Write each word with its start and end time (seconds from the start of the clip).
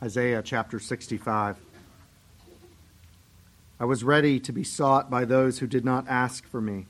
Isaiah 0.00 0.42
chapter 0.44 0.78
65. 0.78 1.56
I 3.80 3.84
was 3.84 4.04
ready 4.04 4.38
to 4.38 4.52
be 4.52 4.62
sought 4.62 5.10
by 5.10 5.24
those 5.24 5.58
who 5.58 5.66
did 5.66 5.84
not 5.84 6.06
ask 6.06 6.46
for 6.46 6.60
me. 6.60 6.86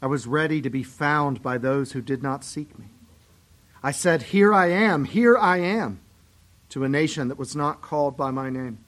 I 0.00 0.06
was 0.06 0.26
ready 0.26 0.62
to 0.62 0.70
be 0.70 0.82
found 0.82 1.42
by 1.42 1.58
those 1.58 1.92
who 1.92 2.00
did 2.00 2.22
not 2.22 2.42
seek 2.42 2.78
me. 2.78 2.86
I 3.82 3.90
said, 3.90 4.22
Here 4.22 4.54
I 4.54 4.70
am, 4.70 5.04
here 5.04 5.36
I 5.36 5.58
am, 5.58 6.00
to 6.70 6.82
a 6.82 6.88
nation 6.88 7.28
that 7.28 7.38
was 7.38 7.54
not 7.54 7.82
called 7.82 8.16
by 8.16 8.30
my 8.30 8.48
name. 8.48 8.78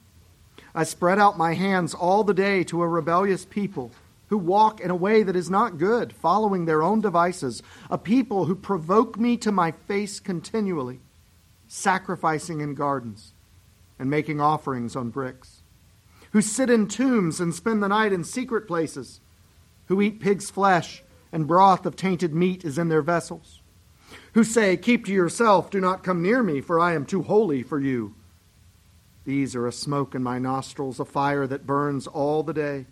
I 0.73 0.83
spread 0.83 1.19
out 1.19 1.37
my 1.37 1.53
hands 1.53 1.93
all 1.93 2.23
the 2.23 2.33
day 2.33 2.63
to 2.65 2.81
a 2.81 2.87
rebellious 2.87 3.45
people 3.45 3.91
who 4.29 4.39
walk 4.39 4.81
in 4.81 4.89
a 4.89 4.95
way 4.95 5.21
that 5.21 5.35
is 5.35 5.49
not 5.49 5.77
good, 5.77 6.11
following 6.11 6.65
their 6.65 6.81
own 6.81 7.01
devices, 7.01 7.61
a 7.91 7.99
people 7.99 8.45
who 8.45 8.55
provoke 8.55 9.19
me 9.19 9.37
to 9.37 9.51
my 9.51 9.71
face 9.71 10.19
continually 10.19 11.01
sacrificing 11.67 12.61
in 12.61 12.73
gardens 12.73 13.33
and 13.99 14.09
making 14.09 14.39
offerings 14.39 14.95
on 14.95 15.09
bricks, 15.09 15.63
who 16.31 16.41
sit 16.41 16.69
in 16.69 16.87
tombs 16.87 17.39
and 17.39 17.53
spend 17.53 17.81
the 17.81 17.87
night 17.87 18.13
in 18.13 18.23
secret 18.23 18.67
places, 18.67 19.19
who 19.85 20.01
eat 20.01 20.19
pig's 20.19 20.49
flesh 20.49 21.03
and 21.31 21.47
broth 21.47 21.85
of 21.85 21.95
tainted 21.95 22.33
meat 22.33 22.63
is 22.63 22.77
in 22.77 22.89
their 22.89 23.01
vessels, 23.01 23.61
who 24.33 24.43
say, 24.43 24.77
Keep 24.77 25.05
to 25.05 25.11
yourself, 25.11 25.69
do 25.69 25.79
not 25.79 26.03
come 26.03 26.21
near 26.21 26.43
me, 26.43 26.61
for 26.61 26.79
I 26.79 26.93
am 26.93 27.05
too 27.05 27.23
holy 27.23 27.63
for 27.63 27.79
you. 27.79 28.15
These 29.25 29.55
are 29.55 29.67
a 29.67 29.73
smoke 29.73 30.15
in 30.15 30.23
my 30.23 30.39
nostrils, 30.39 30.99
a 30.99 31.05
fire 31.05 31.47
that 31.47 31.67
burns 31.67 32.07
all 32.07 32.43
the 32.43 32.53
day. 32.53 32.85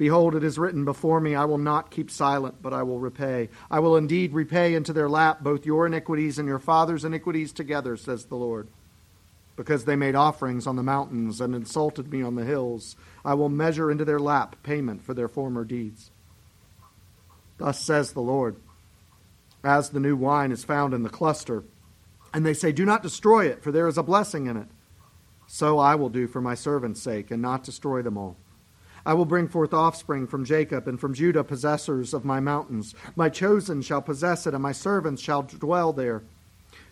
Behold, 0.00 0.34
it 0.34 0.42
is 0.42 0.58
written 0.58 0.86
before 0.86 1.20
me, 1.20 1.34
I 1.34 1.44
will 1.44 1.58
not 1.58 1.90
keep 1.90 2.10
silent, 2.10 2.62
but 2.62 2.72
I 2.72 2.82
will 2.84 2.98
repay. 2.98 3.50
I 3.70 3.80
will 3.80 3.98
indeed 3.98 4.32
repay 4.32 4.74
into 4.74 4.94
their 4.94 5.10
lap 5.10 5.42
both 5.42 5.66
your 5.66 5.86
iniquities 5.86 6.38
and 6.38 6.48
your 6.48 6.58
father's 6.58 7.04
iniquities 7.04 7.52
together, 7.52 7.98
says 7.98 8.24
the 8.24 8.36
Lord. 8.36 8.68
Because 9.56 9.84
they 9.84 9.96
made 9.96 10.14
offerings 10.14 10.66
on 10.66 10.76
the 10.76 10.82
mountains 10.82 11.38
and 11.38 11.54
insulted 11.54 12.10
me 12.10 12.22
on 12.22 12.34
the 12.34 12.46
hills, 12.46 12.96
I 13.26 13.34
will 13.34 13.50
measure 13.50 13.90
into 13.90 14.06
their 14.06 14.18
lap 14.18 14.56
payment 14.62 15.04
for 15.04 15.12
their 15.12 15.28
former 15.28 15.66
deeds. 15.66 16.10
Thus 17.58 17.78
says 17.78 18.12
the 18.12 18.22
Lord 18.22 18.56
As 19.62 19.90
the 19.90 20.00
new 20.00 20.16
wine 20.16 20.50
is 20.50 20.64
found 20.64 20.94
in 20.94 21.02
the 21.02 21.10
cluster, 21.10 21.62
and 22.32 22.46
they 22.46 22.54
say, 22.54 22.72
Do 22.72 22.86
not 22.86 23.02
destroy 23.02 23.48
it, 23.48 23.62
for 23.62 23.70
there 23.70 23.86
is 23.86 23.98
a 23.98 24.02
blessing 24.02 24.46
in 24.46 24.56
it, 24.56 24.68
so 25.46 25.78
I 25.78 25.94
will 25.94 26.08
do 26.08 26.26
for 26.26 26.40
my 26.40 26.54
servants' 26.54 27.02
sake, 27.02 27.30
and 27.30 27.42
not 27.42 27.64
destroy 27.64 28.00
them 28.00 28.16
all. 28.16 28.38
I 29.04 29.14
will 29.14 29.24
bring 29.24 29.48
forth 29.48 29.72
offspring 29.72 30.26
from 30.26 30.44
Jacob, 30.44 30.86
and 30.86 31.00
from 31.00 31.14
Judah 31.14 31.44
possessors 31.44 32.12
of 32.12 32.24
my 32.24 32.40
mountains. 32.40 32.94
My 33.16 33.28
chosen 33.28 33.82
shall 33.82 34.02
possess 34.02 34.46
it, 34.46 34.54
and 34.54 34.62
my 34.62 34.72
servants 34.72 35.22
shall 35.22 35.42
dwell 35.42 35.92
there. 35.92 36.22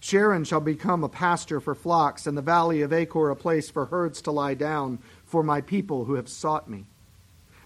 Sharon 0.00 0.44
shall 0.44 0.60
become 0.60 1.02
a 1.02 1.08
pasture 1.08 1.60
for 1.60 1.74
flocks, 1.74 2.26
and 2.26 2.36
the 2.36 2.42
valley 2.42 2.82
of 2.82 2.92
Achor 2.92 3.30
a 3.30 3.36
place 3.36 3.68
for 3.68 3.86
herds 3.86 4.22
to 4.22 4.30
lie 4.30 4.54
down, 4.54 5.00
for 5.24 5.42
my 5.42 5.60
people 5.60 6.04
who 6.04 6.14
have 6.14 6.28
sought 6.28 6.70
me. 6.70 6.86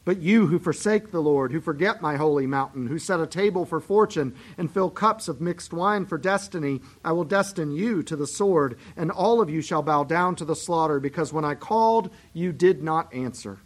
But 0.05 0.21
you 0.21 0.49
who 0.49 0.59
forsake 0.59 1.13
the 1.13 1.23
Lord, 1.23 1.53
who 1.53 1.61
forget 1.61 2.03
my 2.03 2.17
holy 2.17 2.47
mountain, 2.47 2.89
who 2.89 2.99
set 2.99 3.21
a 3.21 3.27
table 3.27 3.65
for 3.65 3.79
fortune 3.79 4.35
and 4.59 4.69
fill 4.69 4.91
cups 4.91 5.29
of 5.29 5.41
mixed 5.41 5.73
wine 5.73 6.07
for 6.07 6.19
destiny, 6.19 6.81
I 7.05 7.13
will 7.13 7.23
destine 7.23 7.71
you 7.71 8.03
to 8.05 8.17
the 8.17 8.27
sword, 8.27 8.77
and 8.97 9.13
all 9.13 9.41
of 9.41 9.49
you 9.49 9.63
shall 9.63 9.83
bow 9.83 10.03
down 10.03 10.35
to 10.37 10.45
the 10.45 10.57
slaughter, 10.57 10.99
because 10.99 11.33
when 11.33 11.45
I 11.45 11.55
called, 11.55 12.11
you 12.33 12.51
did 12.51 12.83
not 12.83 13.15
answer. 13.15 13.61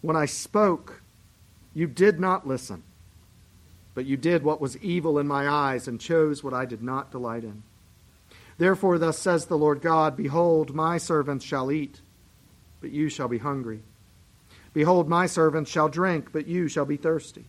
When 0.00 0.16
I 0.16 0.26
spoke, 0.26 1.02
you 1.74 1.86
did 1.86 2.20
not 2.20 2.46
listen, 2.46 2.82
but 3.94 4.06
you 4.06 4.16
did 4.16 4.42
what 4.42 4.60
was 4.60 4.76
evil 4.78 5.18
in 5.18 5.26
my 5.26 5.48
eyes 5.48 5.88
and 5.88 6.00
chose 6.00 6.42
what 6.42 6.54
I 6.54 6.64
did 6.64 6.82
not 6.82 7.10
delight 7.10 7.44
in. 7.44 7.62
Therefore, 8.58 8.98
thus 8.98 9.18
says 9.18 9.46
the 9.46 9.58
Lord 9.58 9.82
God 9.82 10.16
Behold, 10.16 10.74
my 10.74 10.98
servants 10.98 11.44
shall 11.44 11.70
eat, 11.70 12.00
but 12.80 12.90
you 12.90 13.08
shall 13.08 13.28
be 13.28 13.38
hungry. 13.38 13.80
Behold, 14.72 15.08
my 15.08 15.26
servants 15.26 15.70
shall 15.70 15.88
drink, 15.88 16.32
but 16.32 16.46
you 16.46 16.68
shall 16.68 16.84
be 16.84 16.96
thirsty. 16.96 17.44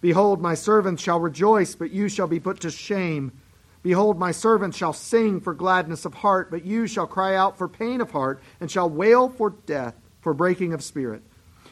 Behold, 0.00 0.40
my 0.40 0.54
servants 0.54 1.02
shall 1.02 1.18
rejoice, 1.18 1.74
but 1.74 1.90
you 1.90 2.08
shall 2.08 2.28
be 2.28 2.38
put 2.40 2.60
to 2.60 2.70
shame. 2.70 3.32
Behold, 3.82 4.18
my 4.18 4.30
servants 4.30 4.76
shall 4.76 4.92
sing 4.92 5.40
for 5.40 5.54
gladness 5.54 6.04
of 6.04 6.14
heart, 6.14 6.50
but 6.50 6.64
you 6.64 6.86
shall 6.86 7.06
cry 7.06 7.34
out 7.34 7.58
for 7.58 7.68
pain 7.68 8.00
of 8.00 8.12
heart, 8.12 8.40
and 8.60 8.70
shall 8.70 8.88
wail 8.88 9.28
for 9.28 9.50
death, 9.66 9.94
for 10.20 10.34
breaking 10.34 10.72
of 10.72 10.82
spirit. 10.82 11.22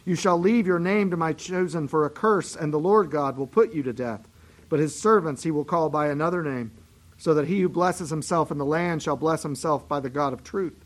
You 0.06 0.14
shall 0.14 0.38
leave 0.38 0.68
your 0.68 0.78
name 0.78 1.10
to 1.10 1.16
my 1.16 1.32
chosen 1.32 1.88
for 1.88 2.06
a 2.06 2.10
curse, 2.10 2.54
and 2.56 2.72
the 2.72 2.78
Lord 2.78 3.10
God 3.10 3.36
will 3.36 3.48
put 3.48 3.74
you 3.74 3.82
to 3.82 3.92
death. 3.92 4.28
But 4.68 4.78
his 4.78 4.98
servants 4.98 5.42
he 5.42 5.50
will 5.50 5.64
call 5.64 5.90
by 5.90 6.06
another 6.06 6.42
name, 6.42 6.70
so 7.18 7.34
that 7.34 7.48
he 7.48 7.60
who 7.60 7.68
blesses 7.68 8.10
himself 8.10 8.52
in 8.52 8.58
the 8.58 8.64
land 8.64 9.02
shall 9.02 9.16
bless 9.16 9.42
himself 9.42 9.88
by 9.88 9.98
the 9.98 10.08
God 10.08 10.32
of 10.32 10.44
truth. 10.44 10.84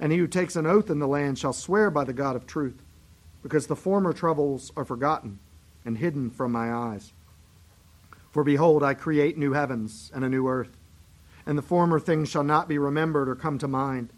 And 0.00 0.10
he 0.10 0.18
who 0.18 0.26
takes 0.26 0.56
an 0.56 0.66
oath 0.66 0.88
in 0.88 0.98
the 0.98 1.06
land 1.06 1.38
shall 1.38 1.52
swear 1.52 1.90
by 1.90 2.04
the 2.04 2.14
God 2.14 2.36
of 2.36 2.46
truth, 2.46 2.82
because 3.42 3.66
the 3.66 3.76
former 3.76 4.14
troubles 4.14 4.72
are 4.76 4.84
forgotten 4.84 5.38
and 5.84 5.98
hidden 5.98 6.30
from 6.30 6.50
my 6.50 6.72
eyes. 6.72 7.12
For 8.30 8.42
behold, 8.42 8.82
I 8.82 8.94
create 8.94 9.36
new 9.36 9.52
heavens 9.52 10.10
and 10.14 10.24
a 10.24 10.28
new 10.28 10.48
earth, 10.48 10.76
and 11.44 11.58
the 11.58 11.62
former 11.62 12.00
things 12.00 12.30
shall 12.30 12.42
not 12.42 12.66
be 12.66 12.78
remembered 12.78 13.28
or 13.28 13.34
come 13.34 13.58
to 13.58 13.68
mind. 13.68 14.08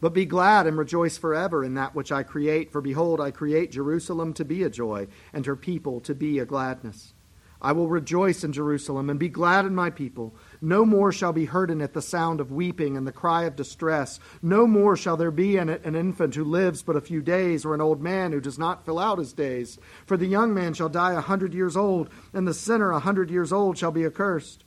But 0.00 0.12
be 0.12 0.26
glad 0.26 0.66
and 0.66 0.76
rejoice 0.76 1.16
forever 1.16 1.64
in 1.64 1.74
that 1.74 1.94
which 1.94 2.12
I 2.12 2.22
create, 2.22 2.70
for 2.70 2.80
behold, 2.80 3.20
I 3.20 3.30
create 3.30 3.70
Jerusalem 3.70 4.34
to 4.34 4.44
be 4.44 4.62
a 4.62 4.70
joy, 4.70 5.08
and 5.32 5.46
her 5.46 5.56
people 5.56 6.00
to 6.00 6.14
be 6.14 6.38
a 6.38 6.44
gladness. 6.44 7.14
I 7.62 7.72
will 7.72 7.88
rejoice 7.88 8.44
in 8.44 8.52
Jerusalem 8.52 9.08
and 9.08 9.18
be 9.18 9.30
glad 9.30 9.64
in 9.64 9.74
my 9.74 9.88
people. 9.88 10.34
No 10.60 10.84
more 10.84 11.10
shall 11.10 11.32
be 11.32 11.46
heard 11.46 11.70
in 11.70 11.80
it 11.80 11.94
the 11.94 12.02
sound 12.02 12.38
of 12.38 12.52
weeping 12.52 12.96
and 12.96 13.06
the 13.06 13.12
cry 13.12 13.44
of 13.44 13.56
distress. 13.56 14.20
No 14.42 14.66
more 14.66 14.96
shall 14.96 15.16
there 15.16 15.30
be 15.30 15.56
in 15.56 15.70
it 15.70 15.84
an 15.84 15.94
infant 15.94 16.34
who 16.34 16.44
lives 16.44 16.82
but 16.82 16.96
a 16.96 17.00
few 17.00 17.22
days, 17.22 17.64
or 17.64 17.74
an 17.74 17.80
old 17.80 18.02
man 18.02 18.32
who 18.32 18.40
does 18.40 18.58
not 18.58 18.84
fill 18.84 18.98
out 18.98 19.18
his 19.18 19.32
days. 19.32 19.78
For 20.04 20.18
the 20.18 20.26
young 20.26 20.52
man 20.52 20.74
shall 20.74 20.90
die 20.90 21.14
a 21.14 21.20
hundred 21.22 21.54
years 21.54 21.76
old, 21.76 22.10
and 22.34 22.46
the 22.46 22.52
sinner 22.52 22.90
a 22.90 23.00
hundred 23.00 23.30
years 23.30 23.52
old 23.52 23.78
shall 23.78 23.92
be 23.92 24.04
accursed. 24.04 24.62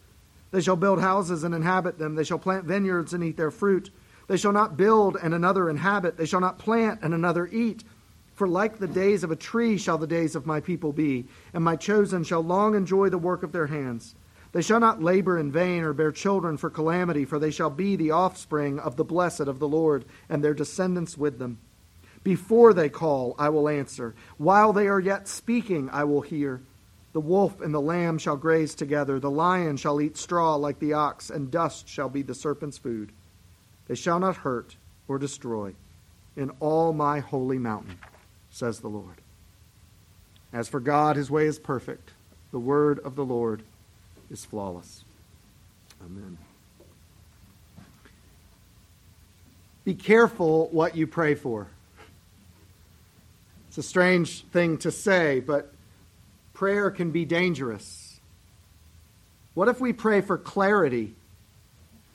They 0.51 0.61
shall 0.61 0.75
build 0.75 0.99
houses 0.99 1.43
and 1.43 1.53
inhabit 1.53 1.99
them. 1.99 2.15
They 2.15 2.23
shall 2.23 2.39
plant 2.39 2.65
vineyards 2.65 3.13
and 3.13 3.23
eat 3.23 3.37
their 3.37 3.51
fruit. 3.51 3.91
They 4.29 4.37
shall 4.37 4.51
not 4.51 4.77
build 4.77 5.17
and 5.21 5.33
another 5.33 5.71
inhabit. 5.71 6.15
They 6.15 6.27
shall 6.27 6.39
not 6.39 6.59
plant 6.59 6.99
and 7.01 7.15
another 7.15 7.47
eat. 7.47 7.83
For 8.35 8.47
like 8.47 8.77
the 8.77 8.87
days 8.87 9.23
of 9.23 9.31
a 9.31 9.35
tree 9.35 9.75
shall 9.79 9.97
the 9.97 10.05
days 10.05 10.35
of 10.35 10.45
my 10.45 10.61
people 10.61 10.93
be, 10.93 11.25
and 11.51 11.63
my 11.63 11.75
chosen 11.75 12.23
shall 12.23 12.41
long 12.41 12.75
enjoy 12.75 13.09
the 13.09 13.17
work 13.17 13.41
of 13.41 13.51
their 13.51 13.65
hands. 13.65 14.13
They 14.51 14.61
shall 14.61 14.79
not 14.79 15.01
labor 15.01 15.39
in 15.39 15.51
vain 15.51 15.83
or 15.83 15.93
bear 15.93 16.11
children 16.11 16.57
for 16.57 16.69
calamity, 16.69 17.25
for 17.25 17.39
they 17.39 17.49
shall 17.49 17.71
be 17.71 17.95
the 17.95 18.11
offspring 18.11 18.77
of 18.77 18.97
the 18.97 19.03
blessed 19.03 19.41
of 19.41 19.57
the 19.57 19.67
Lord, 19.67 20.05
and 20.29 20.43
their 20.43 20.53
descendants 20.53 21.17
with 21.17 21.39
them. 21.39 21.57
Before 22.23 22.71
they 22.71 22.87
call, 22.87 23.35
I 23.39 23.49
will 23.49 23.67
answer. 23.67 24.13
While 24.37 24.73
they 24.73 24.87
are 24.87 24.99
yet 24.99 25.27
speaking, 25.27 25.89
I 25.91 26.03
will 26.03 26.21
hear. 26.21 26.61
The 27.13 27.19
wolf 27.19 27.61
and 27.61 27.73
the 27.73 27.81
lamb 27.81 28.19
shall 28.19 28.37
graze 28.37 28.75
together. 28.75 29.19
The 29.19 29.31
lion 29.31 29.77
shall 29.77 29.99
eat 29.99 30.17
straw 30.17 30.53
like 30.53 30.77
the 30.77 30.93
ox, 30.93 31.31
and 31.31 31.49
dust 31.49 31.89
shall 31.89 32.09
be 32.09 32.21
the 32.21 32.35
serpent's 32.35 32.77
food. 32.77 33.11
They 33.89 33.95
shall 33.95 34.19
not 34.19 34.37
hurt 34.37 34.77
or 35.07 35.17
destroy 35.17 35.73
in 36.37 36.51
all 36.59 36.93
my 36.93 37.19
holy 37.19 37.57
mountain, 37.57 37.97
says 38.51 38.79
the 38.79 38.87
Lord. 38.87 39.15
As 40.53 40.69
for 40.69 40.79
God, 40.79 41.15
his 41.15 41.31
way 41.31 41.47
is 41.47 41.57
perfect. 41.57 42.11
The 42.51 42.59
word 42.59 42.99
of 42.99 43.15
the 43.15 43.25
Lord 43.25 43.63
is 44.29 44.45
flawless. 44.45 45.03
Amen. 46.05 46.37
Be 49.83 49.95
careful 49.95 50.69
what 50.71 50.95
you 50.95 51.07
pray 51.07 51.33
for. 51.33 51.67
It's 53.69 53.79
a 53.79 53.83
strange 53.83 54.43
thing 54.45 54.77
to 54.79 54.91
say, 54.91 55.39
but 55.39 55.73
prayer 56.53 56.91
can 56.91 57.09
be 57.09 57.25
dangerous. 57.25 58.19
What 59.55 59.67
if 59.67 59.81
we 59.81 59.93
pray 59.93 60.21
for 60.21 60.37
clarity 60.37 61.15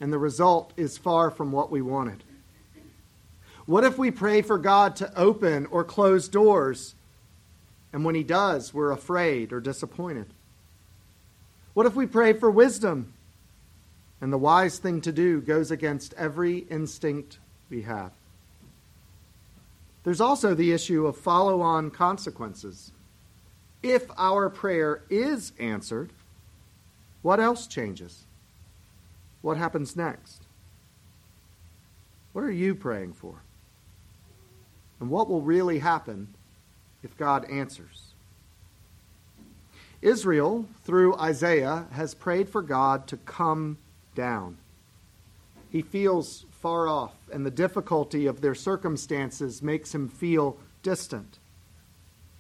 and 0.04 0.12
the 0.12 0.18
result 0.18 0.70
is 0.76 0.98
far 0.98 1.30
from 1.30 1.50
what 1.50 1.70
we 1.70 1.80
wanted? 1.80 2.22
What 3.64 3.84
if 3.84 3.96
we 3.96 4.10
pray 4.10 4.42
for 4.42 4.58
God 4.58 4.96
to 4.96 5.10
open 5.18 5.64
or 5.70 5.82
close 5.82 6.28
doors, 6.28 6.94
and 7.90 8.04
when 8.04 8.14
He 8.14 8.22
does, 8.22 8.74
we're 8.74 8.90
afraid 8.90 9.50
or 9.50 9.60
disappointed? 9.62 10.26
What 11.72 11.86
if 11.86 11.94
we 11.94 12.04
pray 12.04 12.34
for 12.34 12.50
wisdom, 12.50 13.14
and 14.20 14.30
the 14.30 14.36
wise 14.36 14.76
thing 14.76 15.00
to 15.00 15.10
do 15.10 15.40
goes 15.40 15.70
against 15.70 16.12
every 16.18 16.58
instinct 16.58 17.38
we 17.70 17.80
have? 17.80 18.12
There's 20.02 20.20
also 20.20 20.52
the 20.52 20.72
issue 20.72 21.06
of 21.06 21.16
follow 21.16 21.62
on 21.62 21.90
consequences. 21.90 22.92
If 23.82 24.04
our 24.18 24.50
prayer 24.50 25.00
is 25.08 25.52
answered, 25.58 26.10
what 27.22 27.40
else 27.40 27.66
changes? 27.66 28.23
What 29.44 29.58
happens 29.58 29.94
next? 29.94 30.42
What 32.32 32.44
are 32.44 32.50
you 32.50 32.74
praying 32.74 33.12
for? 33.12 33.42
And 34.98 35.10
what 35.10 35.28
will 35.28 35.42
really 35.42 35.80
happen 35.80 36.32
if 37.02 37.14
God 37.18 37.44
answers? 37.50 38.14
Israel, 40.00 40.64
through 40.84 41.18
Isaiah, 41.18 41.84
has 41.92 42.14
prayed 42.14 42.48
for 42.48 42.62
God 42.62 43.06
to 43.08 43.18
come 43.18 43.76
down. 44.14 44.56
He 45.68 45.82
feels 45.82 46.46
far 46.62 46.88
off, 46.88 47.14
and 47.30 47.44
the 47.44 47.50
difficulty 47.50 48.24
of 48.24 48.40
their 48.40 48.54
circumstances 48.54 49.62
makes 49.62 49.94
him 49.94 50.08
feel 50.08 50.56
distant. 50.82 51.38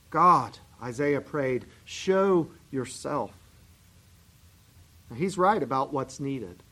God, 0.08 0.56
Isaiah 0.82 1.20
prayed, 1.20 1.66
show 1.84 2.48
yourself. 2.70 3.32
Now, 5.10 5.16
he's 5.16 5.36
right 5.36 5.62
about 5.62 5.92
what's 5.92 6.18
needed. 6.18 6.62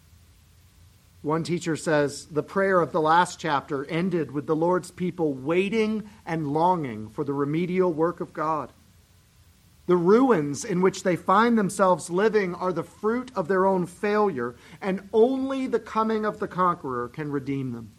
One 1.22 1.44
teacher 1.44 1.76
says 1.76 2.26
the 2.26 2.42
prayer 2.42 2.80
of 2.80 2.90
the 2.90 3.00
last 3.00 3.38
chapter 3.38 3.84
ended 3.86 4.32
with 4.32 4.46
the 4.46 4.56
Lord's 4.56 4.90
people 4.90 5.32
waiting 5.32 6.10
and 6.26 6.52
longing 6.52 7.10
for 7.10 7.22
the 7.22 7.32
remedial 7.32 7.92
work 7.92 8.20
of 8.20 8.32
God. 8.32 8.72
The 9.86 9.96
ruins 9.96 10.64
in 10.64 10.80
which 10.80 11.04
they 11.04 11.14
find 11.14 11.56
themselves 11.56 12.10
living 12.10 12.56
are 12.56 12.72
the 12.72 12.82
fruit 12.82 13.30
of 13.36 13.46
their 13.46 13.66
own 13.66 13.86
failure, 13.86 14.56
and 14.80 15.08
only 15.12 15.68
the 15.68 15.80
coming 15.80 16.24
of 16.24 16.40
the 16.40 16.48
conqueror 16.48 17.08
can 17.08 17.30
redeem 17.30 17.72
them. 17.72 17.92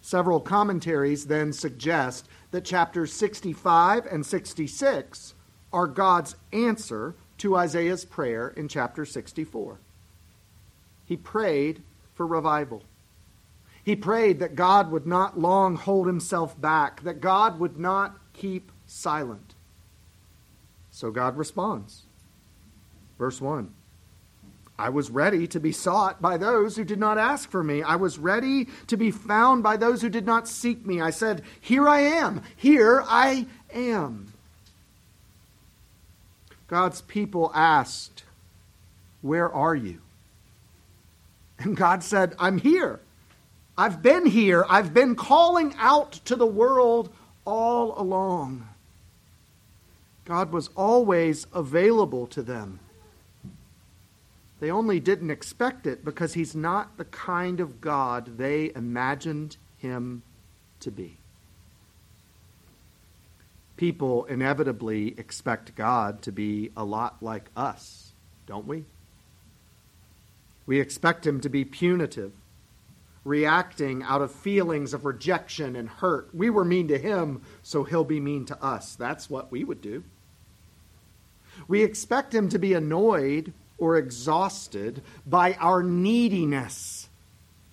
Several 0.00 0.40
commentaries 0.40 1.26
then 1.26 1.52
suggest 1.52 2.28
that 2.50 2.64
chapters 2.64 3.12
65 3.12 4.06
and 4.06 4.24
66 4.24 5.34
are 5.70 5.86
God's 5.86 6.34
answer 6.50 7.14
to 7.38 7.56
Isaiah's 7.56 8.06
prayer 8.06 8.48
in 8.48 8.68
chapter 8.68 9.04
64. 9.04 9.80
He 11.08 11.16
prayed 11.16 11.82
for 12.14 12.26
revival. 12.26 12.82
He 13.82 13.96
prayed 13.96 14.40
that 14.40 14.54
God 14.54 14.90
would 14.90 15.06
not 15.06 15.40
long 15.40 15.74
hold 15.74 16.06
himself 16.06 16.60
back, 16.60 17.02
that 17.04 17.22
God 17.22 17.58
would 17.58 17.78
not 17.78 18.18
keep 18.34 18.70
silent. 18.86 19.54
So 20.90 21.10
God 21.10 21.38
responds. 21.38 22.02
Verse 23.18 23.40
1 23.40 23.72
I 24.78 24.90
was 24.90 25.08
ready 25.10 25.46
to 25.48 25.58
be 25.58 25.72
sought 25.72 26.20
by 26.20 26.36
those 26.36 26.76
who 26.76 26.84
did 26.84 27.00
not 27.00 27.16
ask 27.16 27.50
for 27.50 27.64
me. 27.64 27.82
I 27.82 27.96
was 27.96 28.18
ready 28.18 28.68
to 28.88 28.98
be 28.98 29.10
found 29.10 29.62
by 29.62 29.78
those 29.78 30.02
who 30.02 30.10
did 30.10 30.26
not 30.26 30.46
seek 30.46 30.84
me. 30.84 31.00
I 31.00 31.08
said, 31.08 31.42
Here 31.58 31.88
I 31.88 32.00
am. 32.00 32.42
Here 32.54 33.02
I 33.08 33.46
am. 33.72 34.34
God's 36.66 37.00
people 37.00 37.50
asked, 37.54 38.24
Where 39.22 39.50
are 39.50 39.74
you? 39.74 40.02
And 41.58 41.76
God 41.76 42.02
said, 42.02 42.34
I'm 42.38 42.58
here. 42.58 43.00
I've 43.76 44.02
been 44.02 44.26
here. 44.26 44.64
I've 44.68 44.92
been 44.92 45.14
calling 45.14 45.74
out 45.78 46.12
to 46.24 46.36
the 46.36 46.46
world 46.46 47.12
all 47.44 48.00
along. 48.00 48.68
God 50.24 50.52
was 50.52 50.68
always 50.76 51.46
available 51.54 52.26
to 52.28 52.42
them. 52.42 52.80
They 54.60 54.70
only 54.70 55.00
didn't 55.00 55.30
expect 55.30 55.86
it 55.86 56.04
because 56.04 56.34
he's 56.34 56.54
not 56.54 56.96
the 56.96 57.04
kind 57.04 57.60
of 57.60 57.80
God 57.80 58.36
they 58.38 58.72
imagined 58.74 59.56
him 59.78 60.22
to 60.80 60.90
be. 60.90 61.16
People 63.76 64.24
inevitably 64.24 65.14
expect 65.16 65.76
God 65.76 66.22
to 66.22 66.32
be 66.32 66.72
a 66.76 66.84
lot 66.84 67.22
like 67.22 67.48
us, 67.56 68.12
don't 68.46 68.66
we? 68.66 68.84
We 70.68 70.80
expect 70.80 71.26
him 71.26 71.40
to 71.40 71.48
be 71.48 71.64
punitive, 71.64 72.32
reacting 73.24 74.02
out 74.02 74.20
of 74.20 74.30
feelings 74.30 74.92
of 74.92 75.06
rejection 75.06 75.74
and 75.74 75.88
hurt. 75.88 76.28
We 76.34 76.50
were 76.50 76.64
mean 76.64 76.88
to 76.88 76.98
him, 76.98 77.40
so 77.62 77.84
he'll 77.84 78.04
be 78.04 78.20
mean 78.20 78.44
to 78.44 78.62
us. 78.62 78.94
That's 78.94 79.30
what 79.30 79.50
we 79.50 79.64
would 79.64 79.80
do. 79.80 80.04
We 81.68 81.82
expect 81.82 82.34
him 82.34 82.50
to 82.50 82.58
be 82.58 82.74
annoyed 82.74 83.54
or 83.78 83.96
exhausted 83.96 85.00
by 85.26 85.54
our 85.54 85.82
neediness. 85.82 86.97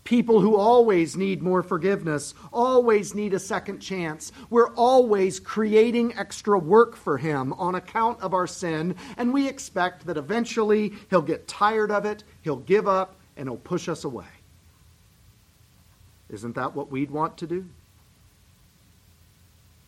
People 0.06 0.40
who 0.40 0.56
always 0.56 1.18
need 1.18 1.42
more 1.42 1.64
forgiveness, 1.64 2.36
always 2.54 3.16
need 3.16 3.34
a 3.34 3.40
second 3.40 3.80
chance. 3.80 4.32
We're 4.52 4.72
always 4.76 5.40
creating 5.40 6.16
extra 6.16 6.60
work 6.60 6.96
for 6.96 7.18
him 7.18 7.52
on 7.54 7.74
account 7.74 8.22
of 8.22 8.36
our 8.36 8.46
sin, 8.46 8.96
and 9.18 9.34
we 9.34 9.48
expect 9.48 10.06
that 10.06 10.16
eventually 10.16 10.94
he'll 11.10 11.24
get 11.24 11.48
tired 11.48 11.90
of 11.90 12.06
it, 12.06 12.24
he'll 12.44 12.56
give 12.56 12.88
up, 12.88 13.16
and 13.36 13.50
he'll 13.50 13.58
push 13.58 13.90
us 13.90 14.04
away. 14.04 14.26
Isn't 16.30 16.54
that 16.54 16.76
what 16.76 16.92
we'd 16.92 17.10
want 17.10 17.38
to 17.38 17.48
do? 17.48 17.66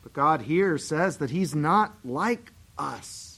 But 0.02 0.14
God 0.14 0.42
here 0.42 0.80
says 0.80 1.18
that 1.18 1.30
he's 1.30 1.54
not 1.54 1.96
like 2.04 2.52
us 2.76 3.37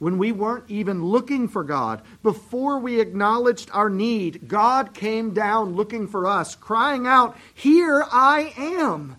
when 0.00 0.16
we 0.18 0.32
weren't 0.32 0.64
even 0.68 1.04
looking 1.04 1.46
for 1.46 1.62
God. 1.62 2.02
Before 2.24 2.80
we 2.80 3.00
acknowledged 3.00 3.70
our 3.72 3.90
need, 3.90 4.48
God 4.48 4.92
came 4.94 5.32
down 5.32 5.76
looking 5.76 6.08
for 6.08 6.26
us, 6.26 6.56
crying 6.56 7.06
out, 7.06 7.36
Here 7.54 8.04
I 8.10 8.52
am. 8.56 9.16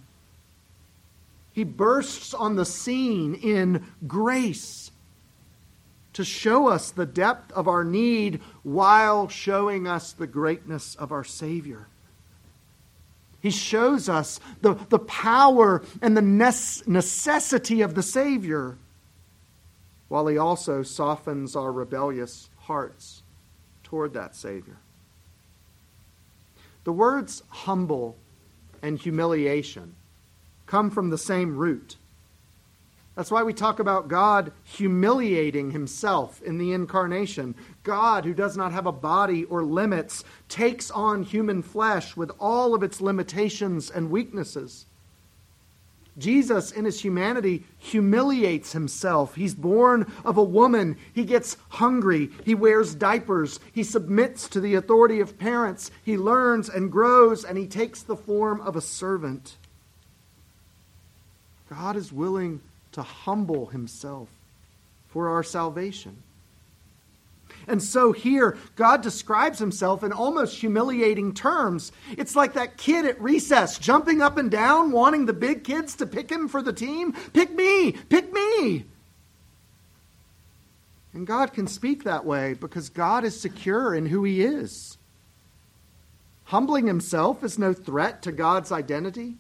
He 1.54 1.64
bursts 1.64 2.34
on 2.34 2.56
the 2.56 2.66
scene 2.66 3.36
in 3.36 3.86
grace 4.08 4.92
to 6.14 6.26
show 6.26 6.68
us 6.68 6.92
the 6.92 7.06
depth 7.06 7.52
of 7.54 7.68
our 7.68 7.84
need 7.84 8.42
while 8.64 9.28
showing 9.30 9.88
us 9.88 10.14
the 10.14 10.28
greatness 10.28 10.96
of 10.96 11.12
our 11.12 11.24
Savior. 11.24 11.88
He 13.40 13.52
shows 13.52 14.10
us 14.10 14.40
the, 14.62 14.76
the 14.90 15.00
power 15.00 15.84
and 16.02 16.18
the 16.18 16.22
necessity 16.88 17.82
of 17.82 17.94
the 17.94 18.04
Savior 18.04 18.78
while 20.12 20.28
he 20.28 20.38
also 20.38 20.84
softens 20.84 21.56
our 21.56 21.72
rebellious 21.72 22.50
hearts 22.58 23.24
toward 23.82 24.14
that 24.14 24.36
Savior. 24.36 24.76
The 26.84 26.92
words 26.92 27.44
humble 27.48 28.18
and 28.82 29.00
humiliation 29.00 29.96
come 30.66 30.92
from 30.92 31.12
the 31.12 31.18
same 31.18 31.56
root. 31.56 31.96
That's 33.16 33.32
why 33.32 33.44
we 33.44 33.54
talk 33.54 33.80
about 33.80 34.10
God 34.10 34.52
humiliating 34.66 35.72
himself 35.72 36.42
in 36.42 36.58
the 36.58 36.74
incarnation. 36.74 37.56
God, 37.84 38.26
who 38.26 38.34
does 38.34 38.58
not 38.58 38.74
have 38.74 38.88
a 38.88 38.92
body 38.92 39.46
or 39.46 39.64
limits, 39.64 40.26
takes 40.50 40.92
on 40.92 41.24
human 41.24 41.62
flesh 41.62 42.18
with 42.18 42.32
all 42.38 42.76
of 42.76 42.84
its 42.84 43.00
limitations 43.00 43.90
and 43.90 44.12
weaknesses. 44.12 44.88
Jesus, 46.18 46.72
in 46.72 46.86
his 46.86 47.02
humanity, 47.02 47.66
humiliates 47.78 48.74
himself. 48.74 49.36
He's 49.36 49.56
born 49.56 50.12
of 50.26 50.38
a 50.38 50.44
woman. 50.44 50.98
He 51.14 51.24
gets 51.24 51.56
hungry. 51.70 52.30
He 52.44 52.54
wears 52.54 52.94
diapers. 52.94 53.60
He 53.72 53.84
submits 53.84 54.50
to 54.50 54.60
the 54.60 54.76
authority 54.76 55.22
of 55.22 55.40
parents. 55.40 55.90
He 56.04 56.18
learns 56.18 56.68
and 56.68 56.92
grows, 56.92 57.46
and 57.46 57.58
he 57.58 57.66
takes 57.66 58.04
the 58.04 58.18
form 58.18 58.60
of 58.62 58.76
a 58.76 58.82
servant. 58.82 59.56
God 61.70 61.96
is 61.96 62.12
willing 62.12 62.60
to 62.92 63.02
humble 63.02 63.68
himself 63.68 64.28
for 65.08 65.30
our 65.30 65.44
salvation. 65.44 66.24
And 67.68 67.82
so 67.82 68.12
here, 68.12 68.58
God 68.76 69.02
describes 69.02 69.60
himself 69.60 70.04
in 70.04 70.12
almost 70.12 70.58
humiliating 70.58 71.34
terms. 71.34 71.92
It's 72.18 72.36
like 72.36 72.54
that 72.54 72.78
kid 72.78 73.06
at 73.06 73.22
recess 73.22 73.78
jumping 73.78 74.22
up 74.22 74.38
and 74.38 74.50
down, 74.50 74.92
wanting 74.92 75.26
the 75.26 75.34
big 75.34 75.64
kids 75.64 75.96
to 75.96 76.06
pick 76.06 76.30
him 76.30 76.48
for 76.48 76.62
the 76.62 76.74
team. 76.74 77.14
Pick 77.34 77.54
me! 77.54 77.92
Pick 77.92 78.34
me! 78.34 78.86
And 81.14 81.28
God 81.28 81.54
can 81.54 81.68
speak 81.68 82.04
that 82.04 82.26
way 82.26 82.54
because 82.54 82.90
God 82.90 83.24
is 83.24 83.40
secure 83.40 83.94
in 83.94 84.06
who 84.06 84.24
he 84.24 84.42
is. 84.42 84.98
Humbling 86.46 86.88
himself 86.88 87.44
is 87.44 87.60
no 87.60 87.74
threat 87.74 88.22
to 88.24 88.32
God's 88.32 88.72
identity. 88.72 89.36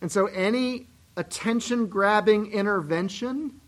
And 0.00 0.10
so 0.10 0.26
any 0.26 0.86
attention 1.16 1.86
grabbing 1.86 2.52
intervention 2.52 3.60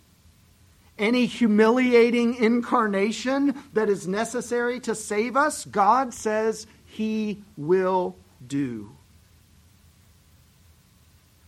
any 1.00 1.26
humiliating 1.26 2.36
incarnation 2.36 3.60
that 3.72 3.88
is 3.88 4.06
necessary 4.06 4.78
to 4.80 4.94
save 4.94 5.36
us, 5.36 5.64
God 5.64 6.14
says 6.14 6.66
He 6.84 7.42
will 7.56 8.16
do. 8.46 8.94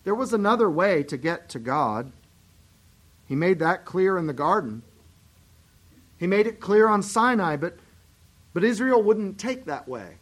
There 0.05 0.15
was 0.15 0.33
another 0.33 0.69
way 0.69 1.03
to 1.05 1.17
get 1.17 1.49
to 1.51 1.59
God. 1.59 2.11
He 3.29 3.37
made 3.37 3.61
that 3.61 3.85
clear 3.85 4.19
in 4.19 4.27
the 4.27 4.33
garden. 4.33 4.83
He 6.19 6.27
made 6.27 6.47
it 6.47 6.61
clear 6.61 6.89
on 6.89 7.03
Sinai, 7.03 7.57
but, 7.57 7.77
but 8.53 8.65
Israel 8.65 9.03
wouldn't 9.03 9.39
take 9.39 9.65
that 9.67 9.89
way. 9.89 10.17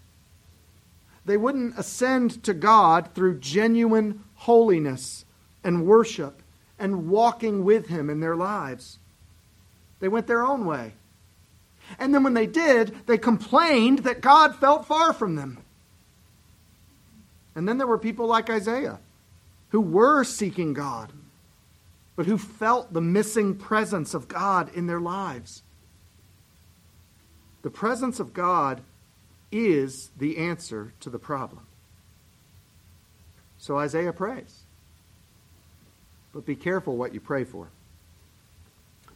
They 1.24 1.36
wouldn't 1.36 1.78
ascend 1.78 2.42
to 2.44 2.54
God 2.54 3.14
through 3.14 3.40
genuine 3.40 4.24
holiness 4.34 5.24
and 5.62 5.86
worship 5.86 6.42
and 6.78 7.08
walking 7.08 7.64
with 7.64 7.86
Him 7.86 8.08
in 8.08 8.20
their 8.20 8.36
lives. 8.36 8.98
They 10.00 10.08
went 10.08 10.26
their 10.26 10.44
own 10.44 10.64
way. 10.64 10.94
And 11.98 12.14
then 12.14 12.22
when 12.22 12.34
they 12.34 12.46
did, 12.46 13.06
they 13.06 13.18
complained 13.18 14.00
that 14.00 14.20
God 14.20 14.56
felt 14.56 14.86
far 14.86 15.12
from 15.12 15.36
them. 15.36 15.58
And 17.54 17.68
then 17.68 17.78
there 17.78 17.86
were 17.86 17.98
people 17.98 18.26
like 18.26 18.48
Isaiah 18.48 18.98
who 19.70 19.80
were 19.80 20.24
seeking 20.24 20.72
God, 20.72 21.12
but 22.16 22.26
who 22.26 22.38
felt 22.38 22.92
the 22.92 23.00
missing 23.00 23.54
presence 23.56 24.14
of 24.14 24.28
God 24.28 24.72
in 24.74 24.86
their 24.86 25.00
lives. 25.00 25.62
The 27.62 27.70
presence 27.70 28.20
of 28.20 28.32
God 28.32 28.80
is 29.52 30.10
the 30.16 30.38
answer 30.38 30.92
to 31.00 31.10
the 31.10 31.18
problem. 31.18 31.66
So 33.58 33.78
Isaiah 33.78 34.12
prays. 34.12 34.60
But 36.32 36.46
be 36.46 36.56
careful 36.56 36.96
what 36.96 37.12
you 37.12 37.20
pray 37.20 37.44
for. 37.44 37.68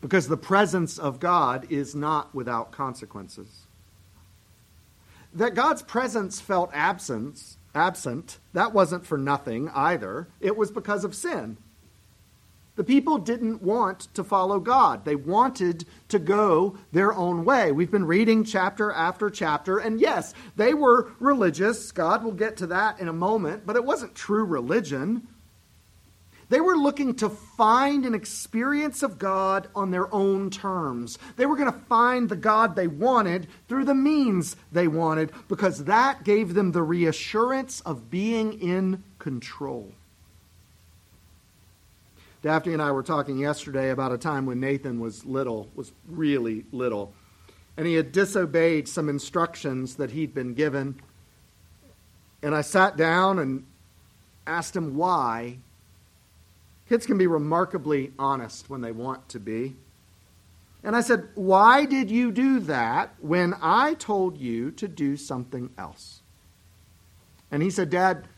Because 0.05 0.29
the 0.29 0.37
presence 0.37 0.99
of 0.99 1.19
God 1.19 1.67
is 1.71 1.95
not 1.95 2.35
without 2.35 2.73
consequences. 2.73 3.63
That 5.33 5.55
God's 5.55 5.81
presence 5.81 6.43
felt 6.43 6.69
absence, 6.75 7.57
absent, 7.75 8.39
that 8.53 8.75
wasn't 8.75 9.07
for 9.07 9.17
nothing 9.17 9.71
either. 9.71 10.29
It 10.43 10.59
was 10.59 10.71
because 10.71 11.05
of 11.05 11.15
sin. 11.15 11.57
The 12.77 12.85
people 12.85 13.17
didn't 13.17 13.63
want 13.63 14.13
to 14.13 14.23
follow 14.23 14.61
God. 14.61 15.07
They 15.07 15.17
wanted 15.17 15.87
to 16.09 16.19
go 16.19 16.77
their 16.93 17.15
own 17.15 17.47
way. 17.47 17.73
We've 17.73 17.91
been 17.91 18.05
reading 18.05 18.45
chapter 18.45 18.93
after 18.93 19.31
chapter, 19.31 19.79
and 19.79 19.99
yes, 19.99 20.35
they 20.55 20.75
were 20.75 21.13
religious. 21.19 21.93
God 21.93 22.23
will 22.23 22.33
get 22.33 22.59
to 22.59 22.67
that 22.67 23.01
in 23.01 23.09
a 23.09 23.15
moment, 23.15 23.65
but 23.65 23.77
it 23.77 23.87
wasn't 23.87 24.15
true 24.15 24.45
religion. 24.45 25.27
They 26.49 26.61
were 26.61 26.77
looking 26.77 27.15
to 27.17 27.29
find 27.29 28.05
an 28.05 28.15
experience 28.15 29.03
of 29.03 29.19
God 29.19 29.69
on 29.75 29.91
their 29.91 30.13
own 30.15 30.51
terms. 30.51 31.19
They 31.37 31.47
were 31.47 31.57
going 31.57 31.73
to 31.73 31.79
find 31.81 32.29
the 32.29 32.37
God 32.37 32.77
they 32.77 32.87
wanted 32.87 33.49
through 33.69 33.85
the 33.87 33.95
means 33.95 34.57
they 34.71 34.89
wanted 34.89 35.33
because 35.49 35.85
that 35.85 36.25
gave 36.25 36.55
them 36.55 36.73
the 36.73 36.83
reassurance 36.83 37.81
of 37.81 38.11
being 38.11 38.61
in 38.61 39.03
control. 39.19 39.93
Daphne 42.43 42.75
and 42.75 42.83
I 42.83 42.93
were 42.93 43.03
talking 43.03 43.39
yesterday 43.39 43.89
about 43.89 44.13
a 44.13 44.19
time 44.19 44.45
when 44.45 44.61
Nathan 44.61 45.01
was 45.01 45.25
little, 45.25 45.71
was 45.75 45.93
really 46.07 46.67
little, 46.73 47.15
and 47.79 47.87
he 47.87 47.95
had 47.95 48.13
disobeyed 48.13 48.87
some 48.87 49.09
instructions 49.09 49.97
that 49.97 50.11
he'd 50.11 50.35
been 50.35 50.53
given. 50.53 51.01
And 52.43 52.55
I 52.55 52.61
sat 52.61 52.99
down 52.99 53.39
and 53.39 53.65
asked 54.47 54.77
him 54.77 54.95
why. 54.95 55.57
Kids 56.89 57.07
can 57.07 57.19
be 57.19 57.27
remarkably 57.27 58.13
honest 58.19 58.69
when 58.69 58.81
they 58.81 58.93
want 58.93 59.29
to 59.31 59.41
be. 59.41 59.75
And 60.83 60.95
I 60.95 61.01
said, 61.01 61.29
Why 61.35 61.87
did 61.87 62.11
you 62.11 62.31
do 62.31 62.61
that 62.61 63.15
when 63.21 63.55
I 63.63 63.95
told 63.95 64.39
you 64.39 64.71
to 64.73 64.87
do 64.87 65.17
something 65.17 65.71
else? 65.79 66.21
And 67.51 67.63
he 67.63 67.71
said, 67.71 67.89
Dad, 67.89 68.29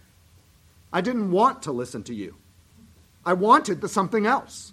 I 0.93 1.01
didn't 1.01 1.33
want 1.33 1.63
to 1.63 1.73
listen 1.73 2.05
to 2.05 2.15
you. 2.15 2.37
I 3.25 3.33
wanted 3.33 3.81
the 3.81 3.89
something 3.89 4.27
else. 4.27 4.73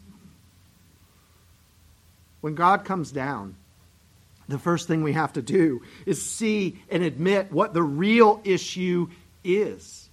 When 2.42 2.54
God 2.54 2.86
comes 2.86 3.12
down, 3.12 3.56
the 4.48 4.60
first 4.60 4.88
thing 4.88 5.02
we 5.02 5.14
have 5.14 5.34
to 5.34 5.42
do 5.42 5.82
is 6.06 6.22
see 6.22 6.80
and 6.90 7.02
admit 7.02 7.52
what 7.52 7.74
the 7.74 7.82
real 7.82 8.42
issue 8.44 9.10
is. 9.44 10.10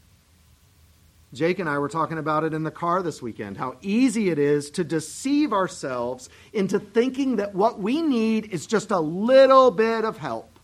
Jake 1.33 1.61
and 1.61 1.69
I 1.69 1.79
were 1.79 1.89
talking 1.89 2.19
about 2.19 2.43
it 2.43 2.55
in 2.55 2.65
the 2.65 2.71
car 2.71 3.03
this 3.03 3.23
weekend 3.23 3.57
how 3.57 3.77
easy 3.83 4.31
it 4.31 4.39
is 4.39 4.71
to 4.73 4.85
deceive 4.85 5.53
ourselves 5.53 6.29
into 6.53 6.81
thinking 6.81 7.37
that 7.37 7.55
what 7.55 7.79
we 7.79 8.03
need 8.03 8.53
is 8.53 8.67
just 8.67 8.91
a 8.91 8.99
little 8.99 9.71
bit 9.71 10.05
of 10.05 10.19
help. 10.19 10.59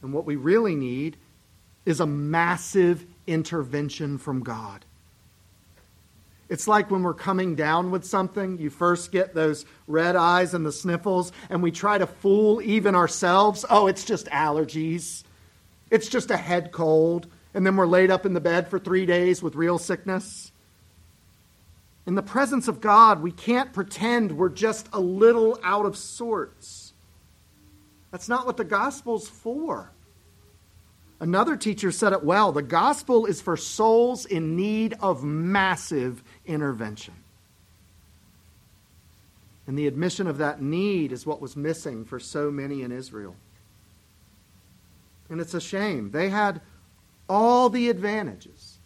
And 0.00 0.12
what 0.12 0.24
we 0.24 0.36
really 0.36 0.76
need 0.76 1.16
is 1.84 2.00
a 2.00 2.06
massive 2.06 3.04
intervention 3.26 4.16
from 4.16 4.42
God. 4.42 4.84
It's 6.48 6.68
like 6.68 6.90
when 6.90 7.02
we're 7.02 7.14
coming 7.14 7.54
down 7.54 7.90
with 7.90 8.04
something, 8.04 8.58
you 8.58 8.70
first 8.70 9.12
get 9.12 9.34
those 9.34 9.64
red 9.86 10.14
eyes 10.14 10.54
and 10.54 10.64
the 10.64 10.72
sniffles, 10.72 11.32
and 11.48 11.62
we 11.62 11.70
try 11.70 11.96
to 11.98 12.06
fool 12.06 12.60
even 12.62 12.94
ourselves. 12.94 13.64
Oh, 13.68 13.86
it's 13.86 14.04
just 14.04 14.26
allergies. 14.26 15.24
It's 15.90 16.08
just 16.08 16.30
a 16.30 16.36
head 16.36 16.70
cold. 16.70 17.26
And 17.54 17.64
then 17.64 17.76
we're 17.76 17.86
laid 17.86 18.10
up 18.10 18.26
in 18.26 18.34
the 18.34 18.40
bed 18.40 18.68
for 18.68 18.78
three 18.78 19.06
days 19.06 19.42
with 19.42 19.54
real 19.54 19.78
sickness. 19.78 20.50
In 22.06 22.16
the 22.16 22.22
presence 22.22 22.68
of 22.68 22.80
God, 22.80 23.22
we 23.22 23.32
can't 23.32 23.72
pretend 23.72 24.32
we're 24.32 24.50
just 24.50 24.88
a 24.92 25.00
little 25.00 25.58
out 25.62 25.86
of 25.86 25.96
sorts. 25.96 26.92
That's 28.10 28.28
not 28.28 28.44
what 28.44 28.56
the 28.56 28.64
gospel's 28.64 29.28
for. 29.28 29.90
Another 31.20 31.56
teacher 31.56 31.90
said 31.90 32.12
it 32.12 32.24
well 32.24 32.52
the 32.52 32.62
gospel 32.62 33.24
is 33.24 33.40
for 33.40 33.56
souls 33.56 34.26
in 34.26 34.56
need 34.56 34.94
of 35.00 35.24
massive 35.24 36.22
intervention. 36.44 37.14
And 39.66 39.78
the 39.78 39.86
admission 39.86 40.26
of 40.26 40.38
that 40.38 40.60
need 40.60 41.12
is 41.12 41.24
what 41.24 41.40
was 41.40 41.56
missing 41.56 42.04
for 42.04 42.20
so 42.20 42.50
many 42.50 42.82
in 42.82 42.92
Israel. 42.92 43.36
And 45.30 45.40
it's 45.40 45.54
a 45.54 45.60
shame. 45.60 46.10
They 46.10 46.28
had 46.28 46.60
all 47.28 47.68
the 47.70 47.88
advantages. 47.88 48.78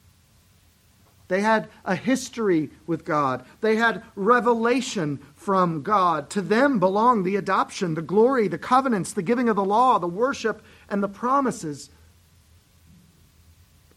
They 1.28 1.42
had 1.42 1.68
a 1.84 1.94
history 1.94 2.70
with 2.86 3.04
God. 3.04 3.44
They 3.60 3.76
had 3.76 4.02
revelation 4.16 5.18
from 5.36 5.82
God. 5.82 6.30
To 6.30 6.40
them 6.40 6.78
belonged 6.78 7.26
the 7.26 7.36
adoption, 7.36 7.94
the 7.94 8.02
glory, 8.02 8.48
the 8.48 8.58
covenants, 8.58 9.12
the 9.12 9.22
giving 9.22 9.48
of 9.50 9.56
the 9.56 9.64
law, 9.64 9.98
the 9.98 10.06
worship, 10.06 10.62
and 10.88 11.02
the 11.02 11.08
promises. 11.08 11.90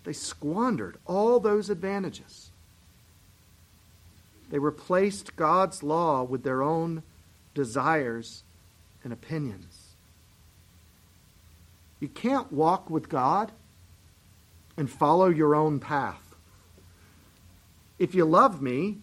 They 0.03 0.13
squandered 0.13 0.98
all 1.05 1.39
those 1.39 1.69
advantages. 1.69 2.50
They 4.50 4.60
replaced 4.60 5.38
God's 5.38 5.81
law 5.81 6.24
with 6.24 6.43
their 6.43 6.62
own 6.62 7.03
desires 7.53 8.43
and 9.05 9.13
opinions. 9.13 9.93
You 12.01 12.10
can't 12.10 12.51
walk 12.51 12.89
with 12.89 13.07
God 13.07 13.53
and 14.78 14.90
follow 14.90 15.28
your 15.28 15.56
own 15.56 15.80
path. 15.80 16.36
If 18.00 18.16
you 18.16 18.25
love 18.25 18.62
me, 18.62 18.98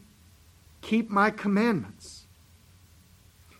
keep 0.81 1.11
my 1.11 1.31
commandments. 1.31 2.27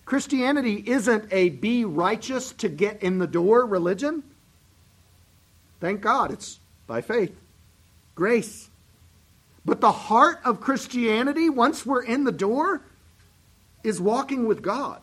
Christianity 0.05 0.83
isn't 0.87 1.31
a 1.31 1.49
be 1.49 1.85
righteous 1.85 2.51
to 2.53 2.67
get 2.67 3.03
in 3.03 3.19
the 3.19 3.27
door 3.27 3.65
religion. 3.65 4.23
Thank 5.79 6.01
God, 6.01 6.31
it's 6.31 6.59
by 6.87 7.01
faith, 7.01 7.35
grace. 8.15 8.69
But 9.63 9.81
the 9.81 9.91
heart 9.91 10.39
of 10.43 10.61
Christianity, 10.61 11.49
once 11.49 11.85
we're 11.85 12.03
in 12.03 12.23
the 12.23 12.31
door, 12.31 12.81
is 13.83 14.01
walking 14.01 14.47
with 14.47 14.61
God. 14.61 15.01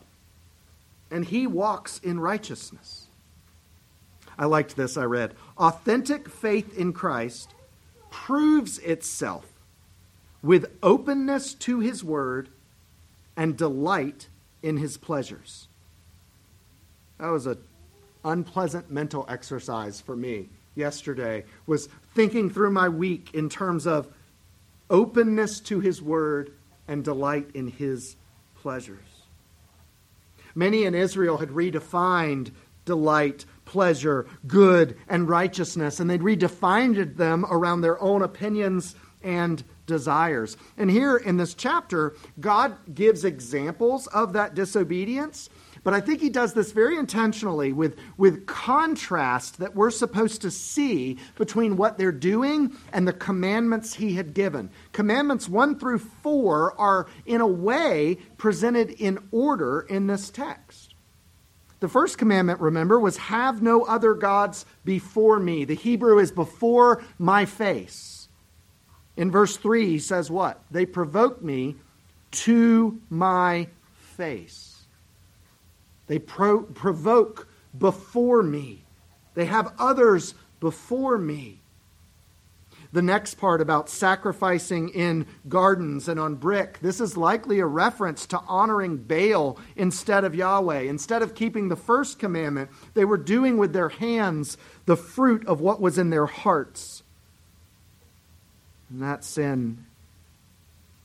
And 1.09 1.23
He 1.25 1.47
walks 1.47 1.99
in 1.99 2.19
righteousness. 2.19 3.06
I 4.37 4.45
liked 4.45 4.75
this, 4.75 4.97
I 4.97 5.03
read. 5.03 5.33
Authentic 5.57 6.29
faith 6.29 6.77
in 6.77 6.93
Christ 6.93 7.53
proves 8.09 8.79
itself 8.79 9.45
with 10.41 10.71
openness 10.83 11.53
to 11.55 11.79
His 11.79 12.03
Word 12.03 12.49
and 13.35 13.57
delight 13.57 14.27
in 14.61 14.77
His 14.77 14.97
pleasures. 14.97 15.67
That 17.19 17.29
was 17.29 17.47
an 17.47 17.57
unpleasant 18.23 18.91
mental 18.91 19.25
exercise 19.27 19.99
for 20.01 20.15
me 20.15 20.49
yesterday 20.77 21.43
was 21.65 21.89
thinking 22.13 22.49
through 22.49 22.71
my 22.71 22.87
week 22.87 23.31
in 23.33 23.49
terms 23.49 23.87
of 23.87 24.07
openness 24.89 25.59
to 25.61 25.79
His 25.79 26.01
Word, 26.01 26.53
and 26.87 27.03
delight 27.03 27.49
in 27.53 27.67
His 27.67 28.15
pleasures. 28.55 29.25
Many 30.55 30.85
in 30.85 30.95
Israel 30.95 31.37
had 31.37 31.49
redefined 31.49 32.51
delight, 32.85 33.45
pleasure, 33.67 34.25
good, 34.47 34.97
and 35.07 35.29
righteousness, 35.29 35.99
and 35.99 36.09
they'd 36.09 36.21
redefined 36.21 37.17
them 37.17 37.45
around 37.49 37.81
their 37.81 38.01
own 38.01 38.23
opinions 38.23 38.95
and 39.23 39.63
desires. 39.85 40.57
And 40.77 40.89
here 40.89 41.17
in 41.17 41.37
this 41.37 41.53
chapter, 41.53 42.15
God 42.39 42.75
gives 42.95 43.23
examples 43.23 44.07
of 44.07 44.33
that 44.33 44.55
disobedience 44.55 45.49
but 45.87 45.93
I 45.93 46.01
think 46.01 46.19
he 46.19 46.29
does 46.29 46.53
this 46.53 46.73
very 46.73 46.97
intentionally 46.97 47.71
with, 47.71 47.97
with 48.17 48.45
contrast 48.45 49.59
that 49.59 49.73
we're 49.73 49.89
supposed 49.89 50.41
to 50.41 50.51
see 50.51 51.17
between 51.35 51.77
what 51.77 51.97
they're 51.97 52.11
doing 52.11 52.75
and 52.91 53.07
the 53.07 53.13
commandments 53.13 53.93
he 53.93 54.15
had 54.15 54.33
given. 54.33 54.69
Commandments 54.91 55.47
1 55.47 55.79
through 55.79 55.99
4 55.99 56.77
are, 56.77 57.07
in 57.25 57.39
a 57.39 57.47
way, 57.47 58.17
presented 58.35 58.89
in 58.91 59.17
order 59.31 59.79
in 59.79 60.07
this 60.07 60.29
text. 60.29 60.86
The 61.79 61.87
first 61.87 62.17
commandment, 62.17 62.59
remember, 62.59 62.99
was 62.99 63.17
have 63.17 63.61
no 63.61 63.83
other 63.83 64.13
gods 64.13 64.65
before 64.83 65.39
me. 65.39 65.63
The 65.63 65.75
Hebrew 65.75 66.17
is 66.19 66.31
before 66.31 67.03
my 67.19 67.45
face. 67.45 68.29
In 69.15 69.31
verse 69.31 69.57
3, 69.57 69.87
he 69.87 69.99
says 69.99 70.31
what? 70.31 70.61
They 70.71 70.85
provoke 70.85 71.41
me 71.41 71.75
to 72.31 72.99
my 73.09 73.67
face. 74.15 74.85
They 76.07 76.19
pro- 76.19 76.63
provoke 76.63 77.47
before 77.77 78.41
me. 78.41 78.85
They 79.35 79.45
have 79.45 79.73
others 79.77 80.33
before 80.59 81.17
me. 81.17 81.61
The 82.91 83.01
next 83.01 83.35
part 83.35 83.61
about 83.61 83.89
sacrificing 83.89 84.89
in 84.89 85.25
gardens 85.47 86.07
and 86.07 86.19
on 86.19 86.35
brick, 86.35 86.79
this 86.79 87.01
is 87.01 87.17
likely 87.17 87.59
a 87.59 87.65
reference 87.65 88.25
to 88.27 88.39
honoring 88.47 88.97
Baal 88.97 89.59
instead 89.75 90.23
of 90.23 90.35
Yahweh. 90.35 90.81
Instead 90.81 91.21
of 91.21 91.35
keeping 91.35 91.67
the 91.67 91.75
first 91.75 92.19
commandment, 92.19 92.69
they 92.93 93.05
were 93.05 93.17
doing 93.17 93.57
with 93.57 93.73
their 93.73 93.89
hands 93.89 94.57
the 94.85 94.97
fruit 94.97 95.45
of 95.47 95.61
what 95.61 95.81
was 95.81 95.97
in 95.97 96.09
their 96.09 96.25
hearts. 96.25 97.03
And 98.89 99.01
that 99.01 99.23
sin 99.23 99.85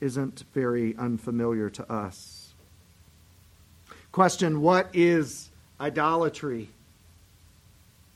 isn't 0.00 0.44
very 0.52 0.96
unfamiliar 0.96 1.70
to 1.70 1.92
us. 1.92 2.54
Question 4.10 4.60
What 4.60 4.88
is 4.92 5.50
idolatry? 5.80 6.68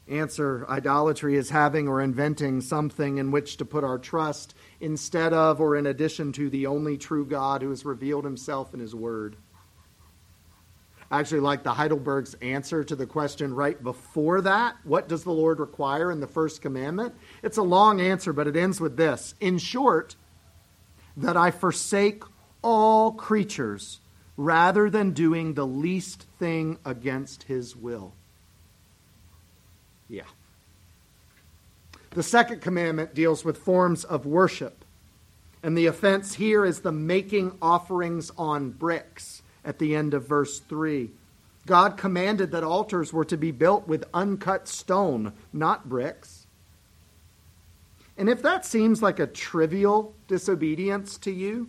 Answer 0.09 0.65
Idolatry 0.69 1.37
is 1.37 1.51
having 1.51 1.89
or 1.89 2.01
inventing 2.01 2.61
something 2.61 3.19
in 3.19 3.33
which 3.33 3.57
to 3.57 3.65
put 3.65 3.83
our 3.83 3.99
trust 3.99 4.55
instead 4.81 5.33
of 5.33 5.61
or 5.61 5.75
in 5.75 5.87
addition 5.87 6.33
to 6.33 6.49
the 6.49 6.67
only 6.67 6.97
true 6.97 7.27
God 7.27 7.63
who 7.63 7.71
has 7.71 7.85
revealed 7.85 8.25
himself 8.25 8.73
in 8.73 8.79
his 8.79 8.95
word. 8.95 9.37
I 11.11 11.21
actually 11.21 11.41
like 11.41 11.63
the 11.63 11.75
Heidelberg's 11.75 12.35
answer 12.35 12.83
to 12.85 12.97
the 12.97 13.07
question 13.07 13.55
right 13.55 13.81
before 13.81 14.41
that. 14.43 14.77
What 14.85 15.09
does 15.09 15.25
the 15.25 15.33
Lord 15.33 15.61
require 15.61 16.11
in 16.11 16.21
the 16.21 16.27
first 16.27 16.63
commandment? 16.63 17.15
It's 17.43 17.59
a 17.59 17.63
long 17.63 18.01
answer, 18.01 18.33
but 18.33 18.49
it 18.49 18.57
ends 18.57 18.81
with 18.81 18.97
this 18.97 19.35
In 19.41 19.59
short, 19.59 20.17
that 21.17 21.37
I 21.37 21.51
forsake 21.51 22.23
all 22.63 23.13
creatures 23.13 24.01
rather 24.37 24.91
than 24.91 25.13
doing 25.13 25.55
the 25.55 25.67
least 25.67 26.27
thing 26.39 26.79
against 26.85 27.45
his 27.45 27.75
will. 27.75 28.15
Yeah. 30.09 30.25
The 32.11 32.23
second 32.23 32.61
commandment 32.63 33.15
deals 33.15 33.45
with 33.45 33.59
forms 33.59 34.05
of 34.05 34.25
worship. 34.25 34.85
And 35.63 35.77
the 35.77 35.87
offense 35.87 36.35
here 36.35 36.65
is 36.65 36.81
the 36.81 36.93
making 36.93 37.59
offerings 37.61 38.31
on 38.39 38.71
bricks 38.71 39.43
at 39.65 39.79
the 39.79 39.95
end 39.95 40.15
of 40.15 40.27
verse 40.27 40.61
3. 40.61 41.11
God 41.67 41.97
commanded 41.97 42.53
that 42.53 42.63
altars 42.63 43.13
were 43.13 43.25
to 43.25 43.37
be 43.37 43.51
built 43.51 43.89
with 43.89 44.05
uncut 44.15 44.69
stone, 44.69 45.33
not 45.53 45.89
bricks. 45.89 46.47
And 48.17 48.29
if 48.29 48.41
that 48.43 48.65
seems 48.65 49.03
like 49.03 49.19
a 49.19 49.27
trivial 49.27 50.15
disobedience 50.29 51.19
to 51.19 51.31
you, 51.33 51.69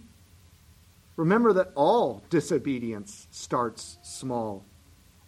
remember 1.15 1.51
that 1.53 1.71
all 1.75 2.23
disobedience 2.29 3.27
starts 3.31 3.97
small. 4.03 4.63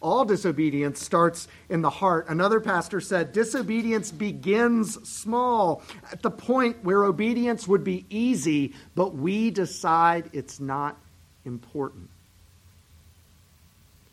All 0.00 0.24
disobedience 0.24 1.04
starts 1.04 1.46
in 1.68 1.82
the 1.82 1.90
heart. 1.90 2.26
Another 2.28 2.58
pastor 2.58 3.00
said 3.00 3.32
disobedience 3.32 4.10
begins 4.10 4.94
small, 5.08 5.82
at 6.10 6.22
the 6.22 6.30
point 6.30 6.82
where 6.82 7.04
obedience 7.04 7.68
would 7.68 7.84
be 7.84 8.06
easy, 8.08 8.74
but 8.94 9.14
we 9.14 9.50
decide 9.50 10.30
it's 10.32 10.58
not 10.58 10.98
important. 11.44 12.08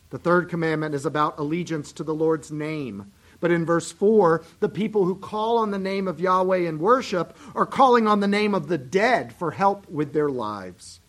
The 0.10 0.20
third 0.20 0.50
commandment 0.50 0.94
is 0.94 1.06
about 1.06 1.39
allegiance 1.39 1.91
to 1.94 2.03
the 2.03 2.13
Lord's 2.13 2.51
name. 2.51 3.12
But 3.39 3.51
in 3.51 3.65
verse 3.65 3.91
4, 3.91 4.44
the 4.60 4.70
people 4.70 5.06
who 5.06 5.15
call 5.15 5.60
on 5.60 5.72
the 5.72 5.77
name 5.77 6.08
of 6.08 6.20
Yahweh 6.20 6.67
in 6.67 6.79
worship 6.79 7.38
are 7.56 7.65
calling 7.65 8.08
on 8.08 8.20
the 8.20 8.27
name 8.27 8.56
of 8.56 8.67
the 8.67 8.77
dead 8.77 9.32
for 9.34 9.51
help 9.51 9.88
with 9.89 10.12
their 10.12 10.29
lives 10.29 11.00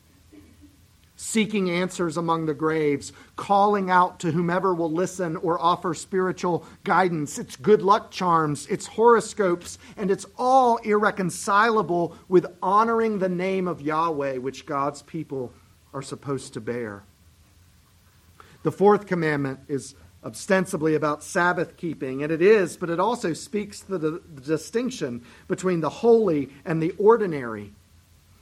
seeking 1.21 1.69
answers 1.69 2.17
among 2.17 2.47
the 2.47 2.55
graves, 2.55 3.13
calling 3.35 3.91
out 3.91 4.21
to 4.21 4.31
whomever 4.31 4.73
will 4.73 4.91
listen 4.91 5.37
or 5.37 5.61
offer 5.61 5.93
spiritual 5.93 6.65
guidance. 6.85 7.41
It's 7.41 7.57
good 7.57 7.83
luck 7.83 8.13
charms, 8.13 8.69
it's 8.69 8.87
horoscopes, 8.87 9.79
and 9.97 10.13
it's 10.13 10.27
all 10.39 10.77
irreconcilable 10.79 12.17
with 12.29 12.47
honoring 12.63 13.19
the 13.19 13.29
name 13.29 13.67
of 13.67 13.83
Yahweh, 13.83 14.37
which 14.37 14.65
God's 14.65 15.03
people 15.03 15.53
are 15.93 16.03
supposed 16.03 16.55
to 16.55 16.61
bear. 16.61 17.03
The 18.63 18.71
fourth 18.71 19.07
commandment 19.07 19.59
is 19.67 19.97
ostensibly 20.23 20.95
about 20.95 21.25
Sabbath 21.25 21.77
keeping, 21.77 22.23
and 22.23 22.31
it 22.31 22.43
is, 22.43 22.77
but 22.77 22.91
it 22.91 23.01
also 23.01 23.33
speaks 23.33 23.81
to 23.81 23.99
the, 23.99 24.23
the 24.35 24.41
distinction 24.41 25.25
between 25.49 25.81
the 25.81 25.91
holy 25.91 26.51
and 26.65 26.81
the 26.81 26.93
ordinary. 26.97 27.73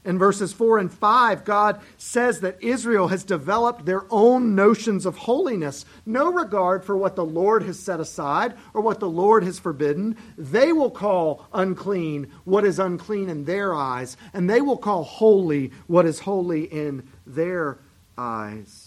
In 0.07 0.21
verses 0.21 0.53
4 0.53 0.79
and 0.79 0.92
5, 0.92 1.45
God 1.45 1.81
says 1.99 2.38
that 2.40 2.62
Israel 2.62 3.09
has 3.09 3.25
developed 3.25 3.85
their 3.85 4.05
own 4.09 4.55
notions 4.55 5.05
of 5.05 5.16
holiness, 5.16 5.85
no 6.07 6.33
regard 6.33 6.85
for 6.85 6.97
what 6.97 7.16
the 7.16 7.25
Lord 7.25 7.64
has 7.64 7.77
set 7.77 7.99
aside 7.99 8.55
or 8.73 8.83
what 8.83 9.01
the 9.01 9.11
Lord 9.11 9.42
has 9.42 9.59
forbidden. 9.59 10.16
They 10.38 10.73
will 10.73 10.92
call 10.92 11.49
unclean 11.53 12.31
what 12.45 12.64
is 12.64 12.79
unclean 12.79 13.29
in 13.29 13.47
their 13.47 13.75
eyes, 13.75 14.16
and 14.33 14.49
they 14.49 14.61
will 14.61 14.79
call 14.79 15.03
holy 15.03 15.73
what 15.88 16.07
is 16.07 16.21
holy 16.21 16.62
in 16.62 17.09
their 17.27 17.79
eyes. 18.16 18.86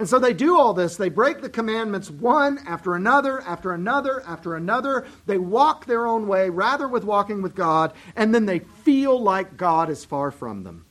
And 0.00 0.08
so 0.08 0.18
they 0.18 0.32
do 0.32 0.58
all 0.58 0.72
this. 0.72 0.96
They 0.96 1.10
break 1.10 1.42
the 1.42 1.50
commandments 1.50 2.10
one 2.10 2.58
after 2.66 2.94
another, 2.94 3.42
after 3.42 3.72
another, 3.72 4.22
after 4.26 4.56
another. 4.56 5.06
They 5.26 5.36
walk 5.36 5.84
their 5.84 6.06
own 6.06 6.26
way 6.26 6.48
rather 6.48 6.88
with 6.88 7.04
walking 7.04 7.42
with 7.42 7.54
God, 7.54 7.92
and 8.16 8.34
then 8.34 8.46
they 8.46 8.60
feel 8.60 9.20
like 9.20 9.58
God 9.58 9.90
is 9.90 10.06
far 10.06 10.30
from 10.30 10.64
them. 10.64 10.86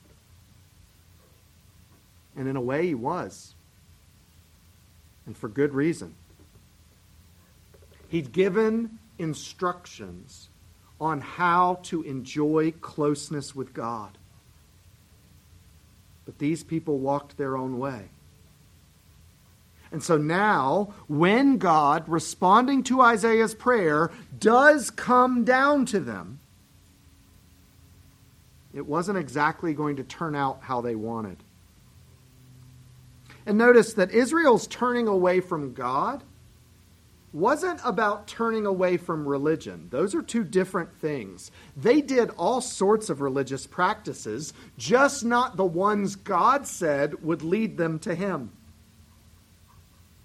And 2.36 2.46
in 2.46 2.54
a 2.54 2.60
way, 2.60 2.86
he 2.86 2.94
was. 2.94 3.56
And 5.26 5.36
for 5.36 5.48
good 5.48 5.74
reason. 5.74 6.14
He'd 8.10 8.30
given 8.30 9.00
instructions 9.18 10.50
on 11.00 11.20
how 11.20 11.80
to 11.82 12.02
enjoy 12.02 12.74
closeness 12.80 13.56
with 13.56 13.74
God. 13.74 14.16
But 16.26 16.38
these 16.38 16.62
people 16.62 17.00
walked 17.00 17.36
their 17.36 17.56
own 17.56 17.76
way. 17.76 18.10
And 19.92 20.02
so 20.02 20.16
now, 20.16 20.94
when 21.08 21.58
God, 21.58 22.08
responding 22.08 22.84
to 22.84 23.00
Isaiah's 23.00 23.54
prayer, 23.54 24.10
does 24.38 24.90
come 24.90 25.44
down 25.44 25.86
to 25.86 26.00
them, 26.00 26.38
it 28.72 28.86
wasn't 28.86 29.18
exactly 29.18 29.74
going 29.74 29.96
to 29.96 30.04
turn 30.04 30.36
out 30.36 30.60
how 30.62 30.80
they 30.80 30.94
wanted. 30.94 31.38
And 33.46 33.58
notice 33.58 33.94
that 33.94 34.12
Israel's 34.12 34.68
turning 34.68 35.08
away 35.08 35.40
from 35.40 35.72
God 35.72 36.22
wasn't 37.32 37.80
about 37.84 38.26
turning 38.26 38.66
away 38.66 38.96
from 38.96 39.26
religion. 39.26 39.88
Those 39.90 40.14
are 40.14 40.22
two 40.22 40.44
different 40.44 40.96
things. 41.00 41.50
They 41.76 42.00
did 42.00 42.30
all 42.30 42.60
sorts 42.60 43.08
of 43.08 43.20
religious 43.20 43.66
practices, 43.66 44.52
just 44.76 45.24
not 45.24 45.56
the 45.56 45.64
ones 45.64 46.16
God 46.16 46.66
said 46.66 47.24
would 47.24 47.42
lead 47.42 47.76
them 47.76 47.98
to 48.00 48.14
Him. 48.14 48.52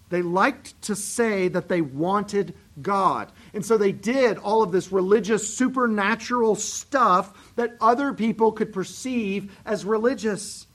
They 0.10 0.22
liked 0.22 0.80
to 0.84 0.96
say 0.96 1.48
that 1.48 1.68
they 1.68 1.82
wanted 1.82 2.54
God. 2.82 3.32
And 3.54 3.66
so 3.66 3.78
they 3.78 3.92
did 3.92 4.38
all 4.38 4.62
of 4.62 4.72
this 4.72 4.92
religious, 4.92 5.56
supernatural 5.56 6.56
stuff 6.56 7.54
that 7.56 7.76
other 7.82 8.14
people 8.14 8.52
could 8.52 8.72
perceive 8.72 9.58
as 9.66 9.84
religious. 9.84 10.68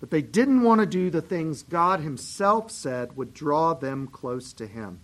But 0.00 0.10
they 0.10 0.22
didn't 0.22 0.62
want 0.62 0.80
to 0.80 0.86
do 0.86 1.10
the 1.10 1.22
things 1.22 1.62
God 1.62 2.00
Himself 2.00 2.72
said 2.72 3.16
would 3.16 3.32
draw 3.32 3.74
them 3.74 4.08
close 4.08 4.52
to 4.54 4.66
Him. 4.66 5.00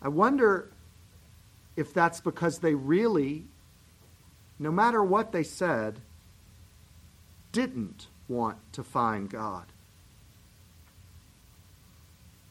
I 0.00 0.08
wonder 0.08 0.72
if 1.76 1.94
that's 1.94 2.20
because 2.20 2.58
they 2.58 2.74
really, 2.74 3.44
no 4.58 4.72
matter 4.72 5.02
what 5.04 5.30
they 5.30 5.44
said, 5.44 6.00
didn't 7.52 8.08
want 8.32 8.58
to 8.72 8.82
find 8.82 9.28
God. 9.30 9.64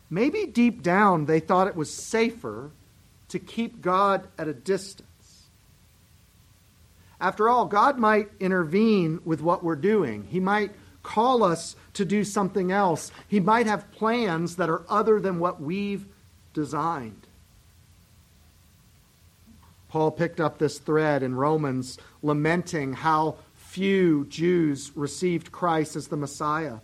Maybe 0.10 0.46
deep 0.46 0.84
down 0.84 1.26
they 1.26 1.40
thought 1.40 1.68
it 1.68 1.76
was 1.76 1.94
safer 1.94 2.72
to 3.30 3.40
keep 3.40 3.82
God 3.82 4.28
at 4.38 4.48
a 4.48 4.54
distance. 4.54 5.08
After 7.20 7.48
all, 7.48 7.66
God 7.66 7.98
might 7.98 8.30
intervene 8.40 9.22
with 9.24 9.42
what 9.42 9.64
we're 9.64 9.76
doing. 9.76 10.26
He 10.30 10.40
might 10.40 10.72
call 11.04 11.44
us 11.44 11.76
to 11.94 12.04
do 12.04 12.24
something 12.24 12.72
else. 12.72 13.12
He 13.28 13.40
might 13.40 13.68
have 13.68 13.92
plans 13.92 14.58
that 14.58 14.70
are 14.70 14.84
other 14.90 15.20
than 15.20 15.40
what 15.40 15.62
we've 15.62 16.06
designed. 16.54 17.28
Paul 19.90 20.12
picked 20.12 20.40
up 20.40 20.58
this 20.58 20.80
thread 20.80 21.22
in 21.22 21.36
Romans, 21.36 21.98
lamenting 22.24 22.94
how 22.94 23.36
few 23.72 24.26
Jews 24.26 24.92
received 24.96 25.50
Christ 25.50 25.96
as 25.96 26.10
the 26.10 26.18
Messiah. 26.18 26.80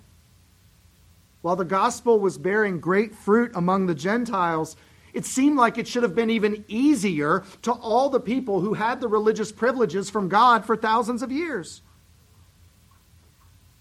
While 1.41 1.57
the 1.57 1.65
gospel 1.65 2.17
was 2.17 2.37
bearing 2.37 2.79
great 2.79 3.13
fruit 3.13 3.51
among 3.55 3.87
the 3.87 3.93
Gentiles, 3.93 4.77
it 5.13 5.25
seemed 5.25 5.57
like 5.57 5.77
it 5.77 5.85
should 5.85 6.03
have 6.03 6.15
been 6.15 6.29
even 6.29 6.63
easier 6.69 7.43
to 7.63 7.73
all 7.73 8.09
the 8.09 8.21
people 8.21 8.61
who 8.61 8.73
had 8.73 9.01
the 9.01 9.09
religious 9.09 9.51
privileges 9.51 10.09
from 10.09 10.29
God 10.29 10.65
for 10.65 10.77
thousands 10.77 11.21
of 11.21 11.29
years. 11.29 11.81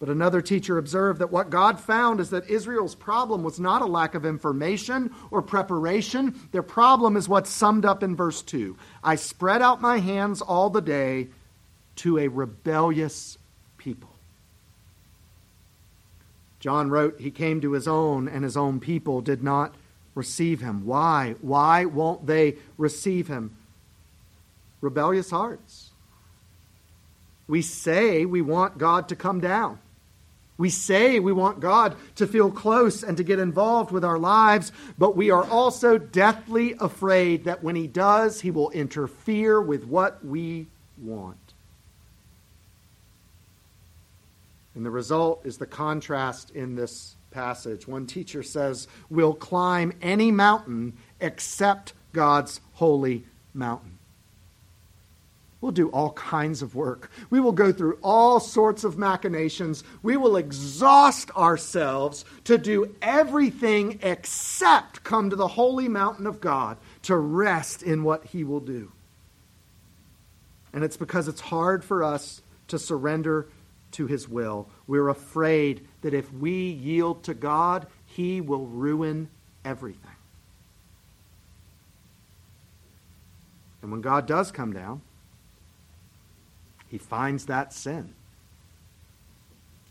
But 0.00 0.08
another 0.08 0.42
teacher 0.42 0.76
observed 0.76 1.20
that 1.20 1.30
what 1.30 1.48
God 1.48 1.78
found 1.78 2.18
is 2.18 2.30
that 2.30 2.50
Israel's 2.50 2.96
problem 2.96 3.44
was 3.44 3.60
not 3.60 3.82
a 3.82 3.86
lack 3.86 4.16
of 4.16 4.26
information 4.26 5.14
or 5.30 5.42
preparation. 5.42 6.34
Their 6.50 6.64
problem 6.64 7.16
is 7.16 7.28
what's 7.28 7.50
summed 7.50 7.84
up 7.84 8.02
in 8.02 8.16
verse 8.16 8.42
2 8.42 8.76
I 9.04 9.14
spread 9.14 9.62
out 9.62 9.80
my 9.80 9.98
hands 9.98 10.42
all 10.42 10.70
the 10.70 10.82
day 10.82 11.28
to 11.96 12.18
a 12.18 12.28
rebellious 12.28 13.38
people. 13.78 14.11
John 16.61 16.90
wrote, 16.90 17.20
He 17.20 17.30
came 17.30 17.61
to 17.61 17.72
his 17.72 17.87
own, 17.87 18.28
and 18.28 18.42
his 18.42 18.56
own 18.56 18.80
people 18.80 19.20
did 19.20 19.42
not 19.42 19.74
receive 20.14 20.61
him. 20.61 20.85
Why? 20.85 21.37
Why 21.40 21.85
won't 21.85 22.26
they 22.26 22.56
receive 22.78 23.28
him? 23.28 23.56
Rebellious 24.80 25.30
hearts. 25.30 25.90
We 27.46 27.62
say 27.62 28.24
we 28.24 28.42
want 28.42 28.78
God 28.78 29.09
to 29.11 29.16
come 29.16 29.40
down. 29.40 29.78
We 30.59 30.70
say 30.70 31.20
we 31.20 31.32
want 31.32 31.61
God 31.61 31.96
to 32.16 32.26
feel 32.26 32.50
close 32.50 33.02
and 33.02 33.16
to 33.18 33.22
get 33.22 33.38
involved 33.38 33.92
with 33.92 34.04
our 34.04 34.18
lives, 34.18 34.72
but 34.98 35.14
we 35.14 35.30
are 35.30 35.44
also 35.44 35.98
deathly 35.98 36.74
afraid 36.80 37.44
that 37.44 37.62
when 37.62 37.76
He 37.76 37.87
does, 37.87 38.40
He 38.40 38.50
will 38.50 38.70
interfere 38.70 39.61
with 39.61 39.85
what 39.85 40.24
we 40.24 40.66
want. 40.98 41.45
And 44.76 44.84
the 44.84 44.90
result 44.90 45.40
is 45.44 45.56
the 45.56 45.66
contrast 45.66 46.50
in 46.50 46.76
this 46.76 47.16
passage. 47.30 47.88
One 47.88 48.06
teacher 48.06 48.42
says, 48.42 48.86
We'll 49.08 49.34
climb 49.34 49.94
any 50.02 50.30
mountain 50.30 50.98
except 51.18 51.94
God's 52.12 52.60
holy 52.74 53.24
mountain. 53.54 53.98
We'll 55.62 55.72
do 55.72 55.88
all 55.88 56.12
kinds 56.12 56.60
of 56.60 56.74
work. 56.74 57.10
We 57.30 57.40
will 57.40 57.52
go 57.52 57.72
through 57.72 57.98
all 58.02 58.38
sorts 58.38 58.84
of 58.84 58.98
machinations. 58.98 59.82
We 60.02 60.18
will 60.18 60.36
exhaust 60.36 61.30
ourselves 61.30 62.26
to 62.44 62.58
do 62.58 62.94
everything 63.00 63.98
except 64.02 65.02
come 65.02 65.30
to 65.30 65.36
the 65.36 65.48
holy 65.48 65.88
mountain 65.88 66.26
of 66.26 66.42
God 66.42 66.76
to 67.02 67.16
rest 67.16 67.82
in 67.82 68.04
what 68.04 68.24
He 68.26 68.44
will 68.44 68.60
do. 68.60 68.92
And 70.74 70.84
it's 70.84 70.98
because 70.98 71.28
it's 71.28 71.40
hard 71.40 71.82
for 71.82 72.04
us 72.04 72.42
to 72.68 72.78
surrender 72.78 73.48
to 73.96 74.06
His 74.06 74.28
will. 74.28 74.68
We're 74.87 75.09
afraid 75.09 75.87
that 76.02 76.14
if 76.14 76.32
we 76.32 76.70
yield 76.70 77.22
to 77.24 77.35
God, 77.35 77.87
He 78.06 78.40
will 78.40 78.66
ruin 78.66 79.28
everything. 79.64 80.11
And 83.82 83.92
when 83.92 84.00
God 84.00 84.26
does 84.26 84.50
come 84.50 84.72
down, 84.72 85.00
he 86.88 86.98
finds 86.98 87.46
that 87.46 87.72
sin. 87.72 88.14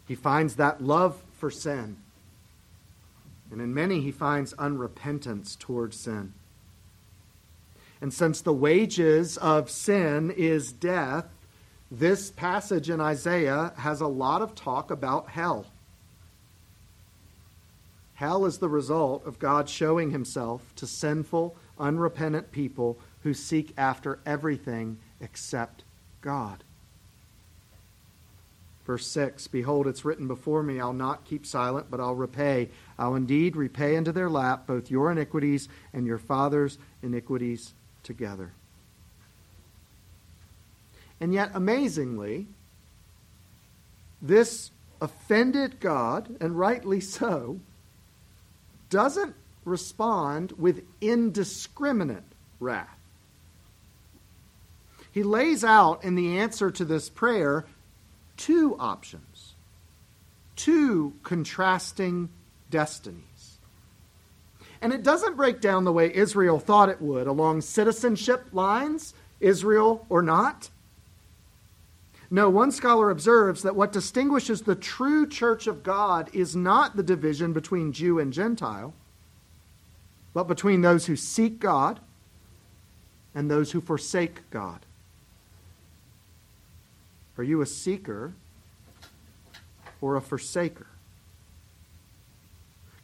He 0.08 0.16
finds 0.16 0.56
that 0.56 0.82
love 0.82 1.22
for 1.38 1.50
sin. 1.50 1.98
And 3.52 3.62
in 3.62 3.74
many, 3.74 4.02
he 4.02 4.12
finds 4.12 4.54
unrepentance 4.56 5.58
towards 5.58 5.98
sin. 5.98 6.34
And 8.02 8.14
since 8.14 8.42
the 8.42 8.54
wages 8.54 9.38
of 9.38 9.70
sin 9.70 10.32
is 10.32 10.72
death, 10.72 11.28
this 12.00 12.30
passage 12.30 12.90
in 12.90 13.00
Isaiah 13.00 13.74
has 13.78 14.02
a 14.02 14.08
lot 14.08 14.42
of 14.42 14.54
talk 14.54 14.92
about 14.92 15.30
hell. 15.30 15.68
Hell 18.16 18.46
is 18.46 18.58
the 18.58 18.70
result 18.70 19.26
of 19.26 19.40
God 19.40 19.70
showing 19.70 20.12
himself 20.12 20.74
to 20.76 20.88
sinful, 20.88 21.56
unrepentant 21.80 22.52
people 22.52 22.98
who 23.24 23.34
seek 23.34 23.74
after 23.78 24.20
everything 24.26 24.98
except 25.20 25.84
God. 26.22 26.64
Verse 28.86 29.08
6 29.08 29.48
Behold, 29.48 29.88
it's 29.88 30.06
written 30.06 30.28
before 30.28 30.64
me, 30.64 30.80
I'll 30.80 30.94
not 30.94 31.26
keep 31.26 31.46
silent, 31.46 31.88
but 31.90 32.00
I'll 32.00 32.16
repay. 32.16 32.70
I'll 33.00 33.16
indeed 33.16 33.56
repay 33.56 33.96
into 33.96 34.12
their 34.12 34.30
lap 34.30 34.68
both 34.68 34.92
your 34.92 35.12
iniquities 35.12 35.70
and 35.94 36.06
your 36.06 36.20
father's 36.20 36.78
iniquities 37.02 37.74
together. 38.04 38.54
And 41.20 41.34
yet, 41.34 41.52
amazingly, 41.54 42.48
this 44.22 44.72
offended 45.02 45.80
God, 45.80 46.36
and 46.40 46.58
rightly 46.58 47.00
so, 47.00 47.60
doesn't 48.90 49.36
respond 49.64 50.54
with 50.54 50.84
indiscriminate 51.02 52.24
wrath. 52.60 52.98
He 55.12 55.24
lays 55.24 55.64
out 55.64 56.04
in 56.04 56.16
the 56.16 56.38
answer 56.40 56.70
to 56.72 56.86
this 56.86 57.10
prayer 57.10 57.66
two 58.38 58.76
options, 58.78 59.54
two 60.56 61.14
contrasting 61.24 62.30
destinies. 62.70 63.58
And 64.82 64.92
it 64.92 65.04
doesn't 65.04 65.38
break 65.38 65.62
down 65.62 65.84
the 65.84 65.94
way 65.94 66.14
Israel 66.14 66.60
thought 66.60 66.90
it 66.90 67.02
would 67.02 67.28
along 67.28 67.62
citizenship 67.62 68.48
lines, 68.52 69.14
Israel 69.40 70.06
or 70.10 70.22
not. 70.22 70.70
No, 72.32 72.50
one 72.50 72.72
scholar 72.72 73.10
observes 73.10 73.62
that 73.64 73.76
what 73.76 73.92
distinguishes 73.92 74.62
the 74.62 74.76
true 74.76 75.28
church 75.28 75.68
of 75.68 75.84
God 75.84 76.30
is 76.34 76.56
not 76.56 76.96
the 76.96 77.04
division 77.04 77.54
between 77.54 77.94
Jew 77.94 78.20
and 78.20 78.34
Gentile, 78.34 78.94
but 80.34 80.46
between 80.48 80.82
those 80.82 81.06
who 81.06 81.16
seek 81.16 81.60
God 81.60 82.00
and 83.34 83.50
those 83.50 83.72
who 83.72 83.82
forsake 83.82 84.50
God. 84.50 84.80
Are 87.38 87.44
you 87.44 87.62
a 87.62 87.66
seeker 87.66 88.34
or 90.02 90.16
a 90.16 90.22
forsaker? 90.22 90.86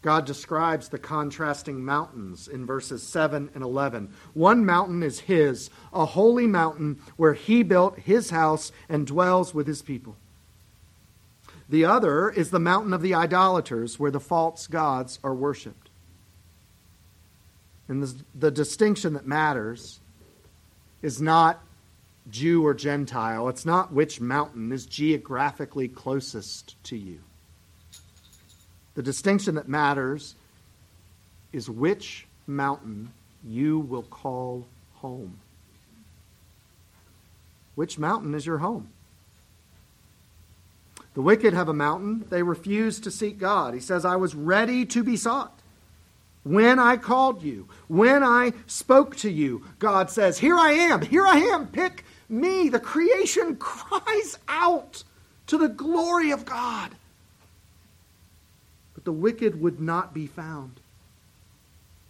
God 0.02 0.26
describes 0.26 0.90
the 0.90 0.98
contrasting 0.98 1.86
mountains 1.86 2.48
in 2.48 2.66
verses 2.66 3.04
7 3.04 3.52
and 3.54 3.64
11. 3.64 4.12
One 4.34 4.66
mountain 4.66 5.04
is 5.04 5.22
His, 5.22 5.70
a 5.94 6.06
holy 6.06 6.48
mountain 6.48 7.00
where 7.18 7.34
He 7.34 7.62
built 7.62 8.00
His 8.00 8.32
house 8.32 8.72
and 8.90 9.06
dwells 9.06 9.54
with 9.54 9.68
His 9.68 9.82
people. 9.82 10.16
The 11.70 11.86
other 11.86 12.30
is 12.30 12.50
the 12.50 12.60
mountain 12.60 12.94
of 12.94 13.02
the 13.02 13.14
idolaters 13.14 14.00
where 14.00 14.12
the 14.12 14.20
false 14.20 14.68
gods 14.68 15.20
are 15.24 15.36
worshiped. 15.36 15.90
And 17.88 18.04
the, 18.04 18.16
the 18.34 18.52
distinction 18.52 19.14
that 19.14 19.28
matters 19.28 20.00
is 21.02 21.22
not 21.22 21.62
Jew 22.30 22.66
or 22.66 22.74
Gentile. 22.74 23.48
It's 23.50 23.66
not 23.66 23.94
which 23.94 24.20
mountain 24.20 24.72
is 24.72 24.86
geographically 24.86 25.88
closest 25.88 26.82
to 26.86 26.98
you. 26.98 27.20
The 28.96 29.04
distinction 29.04 29.56
that 29.56 29.68
matters 29.68 30.36
is 31.54 31.70
which 31.70 32.28
mountain 32.48 33.12
you 33.44 33.80
will 33.80 34.04
call 34.04 34.66
home. 34.96 35.40
Which 37.76 37.98
mountain 37.98 38.36
is 38.36 38.46
your 38.46 38.60
home? 38.60 38.90
The 41.14 41.22
wicked 41.22 41.54
have 41.54 41.68
a 41.68 41.74
mountain. 41.74 42.26
They 42.30 42.44
refuse 42.44 43.00
to 43.02 43.12
seek 43.12 43.38
God. 43.38 43.74
He 43.74 43.80
says, 43.80 44.06
I 44.06 44.16
was 44.16 44.36
ready 44.36 44.86
to 44.88 45.04
be 45.04 45.18
sought. 45.18 45.60
When 46.44 46.80
I 46.80 46.98
called 46.98 47.44
you, 47.44 47.68
when 47.88 48.24
I 48.24 48.54
spoke 48.66 49.16
to 49.18 49.30
you, 49.30 49.64
God 49.78 50.10
says, 50.10 50.40
Here 50.40 50.58
I 50.58 50.72
am, 50.72 51.02
here 51.02 51.26
I 51.26 51.38
am, 51.38 51.68
pick 51.68 52.04
me. 52.30 52.70
The 52.70 52.80
creation 52.80 53.58
cries 53.58 54.40
out 54.48 55.04
to 55.48 55.58
the 55.58 55.68
glory 55.68 56.32
of 56.32 56.46
God. 56.46 56.92
But 59.02 59.06
the 59.06 59.18
wicked 59.18 59.60
would 59.60 59.80
not 59.80 60.14
be 60.14 60.28
found. 60.28 60.80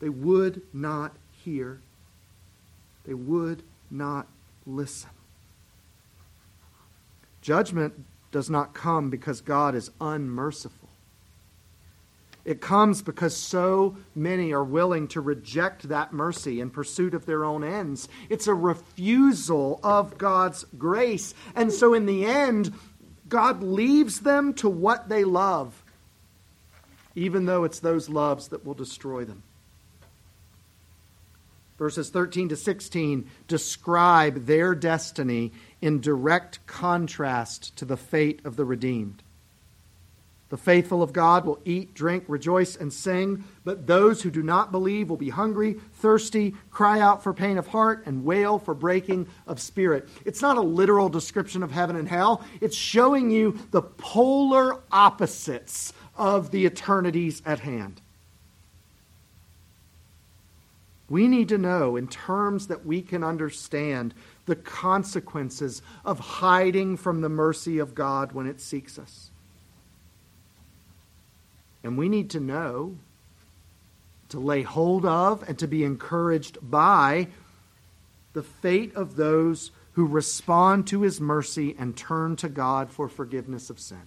They 0.01 0.09
would 0.09 0.61
not 0.73 1.15
hear. 1.31 1.79
They 3.05 3.13
would 3.13 3.63
not 3.89 4.27
listen. 4.67 5.09
Judgment 7.41 7.93
does 8.33 8.49
not 8.49 8.73
come 8.73 9.09
because 9.09 9.39
God 9.39 9.73
is 9.73 9.89
unmerciful. 10.01 10.89
It 12.43 12.59
comes 12.59 13.01
because 13.01 13.37
so 13.37 13.95
many 14.13 14.51
are 14.51 14.63
willing 14.63 15.07
to 15.09 15.21
reject 15.21 15.87
that 15.87 16.11
mercy 16.11 16.59
in 16.59 16.71
pursuit 16.71 17.13
of 17.13 17.25
their 17.25 17.45
own 17.45 17.63
ends. 17.63 18.09
It's 18.29 18.47
a 18.47 18.53
refusal 18.53 19.79
of 19.81 20.17
God's 20.17 20.65
grace. 20.77 21.33
And 21.55 21.71
so, 21.71 21.93
in 21.93 22.05
the 22.05 22.25
end, 22.25 22.73
God 23.29 23.63
leaves 23.63 24.19
them 24.19 24.53
to 24.55 24.67
what 24.67 25.07
they 25.07 25.23
love, 25.23 25.80
even 27.15 27.45
though 27.45 27.63
it's 27.63 27.79
those 27.79 28.09
loves 28.09 28.49
that 28.49 28.65
will 28.65 28.73
destroy 28.73 29.25
them. 29.25 29.43
Verses 31.77 32.09
13 32.11 32.49
to 32.49 32.55
16 32.55 33.27
describe 33.47 34.45
their 34.45 34.75
destiny 34.75 35.51
in 35.81 35.99
direct 35.99 36.65
contrast 36.67 37.75
to 37.77 37.85
the 37.85 37.97
fate 37.97 38.39
of 38.45 38.55
the 38.55 38.65
redeemed. 38.65 39.23
The 40.51 40.57
faithful 40.57 41.01
of 41.01 41.13
God 41.13 41.45
will 41.45 41.61
eat, 41.63 41.93
drink, 41.93 42.25
rejoice, 42.27 42.75
and 42.75 42.91
sing, 42.91 43.45
but 43.63 43.87
those 43.87 44.21
who 44.21 44.29
do 44.29 44.43
not 44.43 44.69
believe 44.69 45.09
will 45.09 45.15
be 45.15 45.29
hungry, 45.29 45.77
thirsty, 45.93 46.53
cry 46.69 46.99
out 46.99 47.23
for 47.23 47.33
pain 47.33 47.57
of 47.57 47.67
heart, 47.67 48.03
and 48.05 48.25
wail 48.25 48.59
for 48.59 48.73
breaking 48.73 49.27
of 49.47 49.61
spirit. 49.61 50.09
It's 50.25 50.41
not 50.41 50.57
a 50.57 50.61
literal 50.61 51.07
description 51.07 51.63
of 51.63 51.71
heaven 51.71 51.95
and 51.95 52.07
hell, 52.07 52.43
it's 52.59 52.75
showing 52.75 53.31
you 53.31 53.57
the 53.71 53.81
polar 53.81 54.81
opposites 54.91 55.93
of 56.17 56.51
the 56.51 56.65
eternities 56.65 57.41
at 57.45 57.61
hand. 57.61 58.01
We 61.09 61.27
need 61.27 61.49
to 61.49 61.57
know, 61.57 61.97
in 61.97 62.07
terms 62.07 62.67
that 62.67 62.85
we 62.85 63.01
can 63.01 63.23
understand, 63.23 64.13
the 64.45 64.55
consequences 64.55 65.81
of 66.05 66.19
hiding 66.19 66.95
from 66.95 67.19
the 67.19 67.29
mercy 67.29 67.79
of 67.79 67.93
God 67.93 68.31
when 68.31 68.47
it 68.47 68.61
seeks 68.61 68.97
us. 68.97 69.29
And 71.83 71.97
we 71.97 72.07
need 72.07 72.29
to 72.29 72.39
know, 72.39 72.95
to 74.29 74.39
lay 74.39 74.61
hold 74.61 75.05
of, 75.05 75.43
and 75.49 75.59
to 75.59 75.67
be 75.67 75.83
encouraged 75.83 76.57
by 76.61 77.27
the 78.31 78.43
fate 78.43 78.95
of 78.95 79.17
those 79.17 79.71
who 79.93 80.05
respond 80.05 80.87
to 80.87 81.01
his 81.01 81.19
mercy 81.19 81.75
and 81.77 81.97
turn 81.97 82.37
to 82.37 82.47
God 82.47 82.89
for 82.89 83.09
forgiveness 83.09 83.69
of 83.69 83.79
sin. 83.79 84.03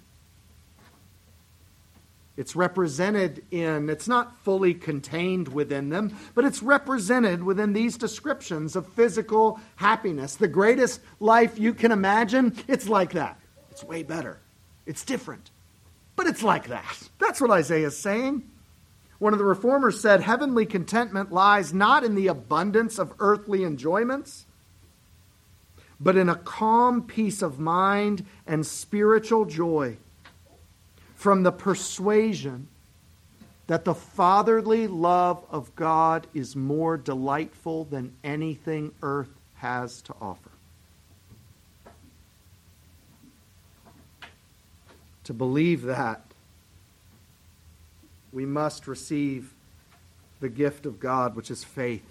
It's 2.36 2.56
represented 2.56 3.44
in, 3.52 3.88
it's 3.88 4.08
not 4.08 4.36
fully 4.38 4.74
contained 4.74 5.48
within 5.48 5.88
them, 5.88 6.16
but 6.34 6.44
it's 6.44 6.62
represented 6.62 7.44
within 7.44 7.72
these 7.72 7.96
descriptions 7.96 8.74
of 8.74 8.92
physical 8.92 9.60
happiness. 9.76 10.34
The 10.34 10.48
greatest 10.48 11.00
life 11.20 11.58
you 11.58 11.74
can 11.74 11.92
imagine, 11.92 12.56
it's 12.66 12.88
like 12.88 13.12
that. 13.12 13.38
It's 13.70 13.84
way 13.84 14.02
better. 14.02 14.40
It's 14.84 15.04
different. 15.04 15.50
But 16.16 16.26
it's 16.26 16.42
like 16.42 16.68
that. 16.68 17.08
That's 17.18 17.40
what 17.40 17.52
Isaiah 17.52 17.86
is 17.86 17.96
saying. 17.96 18.50
One 19.18 19.32
of 19.32 19.38
the 19.38 19.44
reformers 19.44 20.00
said 20.00 20.20
heavenly 20.20 20.66
contentment 20.66 21.32
lies 21.32 21.72
not 21.72 22.02
in 22.02 22.16
the 22.16 22.26
abundance 22.26 22.98
of 22.98 23.14
earthly 23.20 23.62
enjoyments, 23.62 24.44
but 26.00 26.16
in 26.16 26.28
a 26.28 26.34
calm 26.34 27.02
peace 27.04 27.42
of 27.42 27.60
mind 27.60 28.26
and 28.44 28.66
spiritual 28.66 29.44
joy 29.44 29.98
from 31.24 31.42
the 31.42 31.50
persuasion 31.50 32.68
that 33.66 33.86
the 33.86 33.94
fatherly 33.94 34.86
love 34.86 35.42
of 35.50 35.74
God 35.74 36.26
is 36.34 36.54
more 36.54 36.98
delightful 36.98 37.84
than 37.84 38.14
anything 38.22 38.92
earth 39.02 39.30
has 39.54 40.02
to 40.02 40.14
offer. 40.20 40.50
To 45.24 45.32
believe 45.32 45.84
that, 45.84 46.20
we 48.30 48.44
must 48.44 48.86
receive 48.86 49.54
the 50.40 50.50
gift 50.50 50.84
of 50.84 51.00
God, 51.00 51.36
which 51.36 51.50
is 51.50 51.64
faith. 51.64 52.04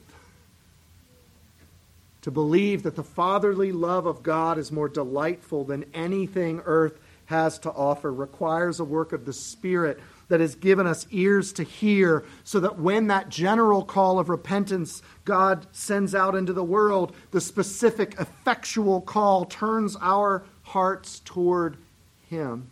To 2.24 2.32
believe 2.32 2.82
that 2.82 2.96
the 2.96 3.04
fatherly 3.04 3.72
love 3.72 4.08
of 4.08 4.24
God 4.24 4.58
is 4.58 4.72
more 4.72 4.90
delightful 4.90 5.66
than 5.66 5.86
anything 5.94 6.64
earth 6.66 6.98
has 7.26 7.60
to 7.60 7.72
offer 7.72 8.12
requires 8.12 8.80
a 8.80 8.84
work 8.84 9.14
of 9.14 9.26
the 9.26 9.34
Spirit 9.34 10.00
that 10.30 10.40
has 10.40 10.56
given 10.56 10.88
us 10.88 11.06
ears 11.12 11.54
to 11.54 11.64
hear, 11.64 12.24
so 12.44 12.60
that 12.60 12.80
when 12.80 13.08
that 13.08 13.30
general 13.30 13.84
call 13.84 14.20
of 14.20 14.30
repentance 14.30 15.02
God 15.26 15.68
sends 15.72 16.16
out 16.16 16.36
into 16.36 16.54
the 16.54 16.64
world, 16.64 17.16
the 17.32 17.42
specific, 17.42 18.16
effectual 18.20 19.02
call 19.02 19.46
turns 19.46 19.96
our 20.02 20.44
hearts 20.64 21.22
toward 21.26 21.78
Him 22.30 22.70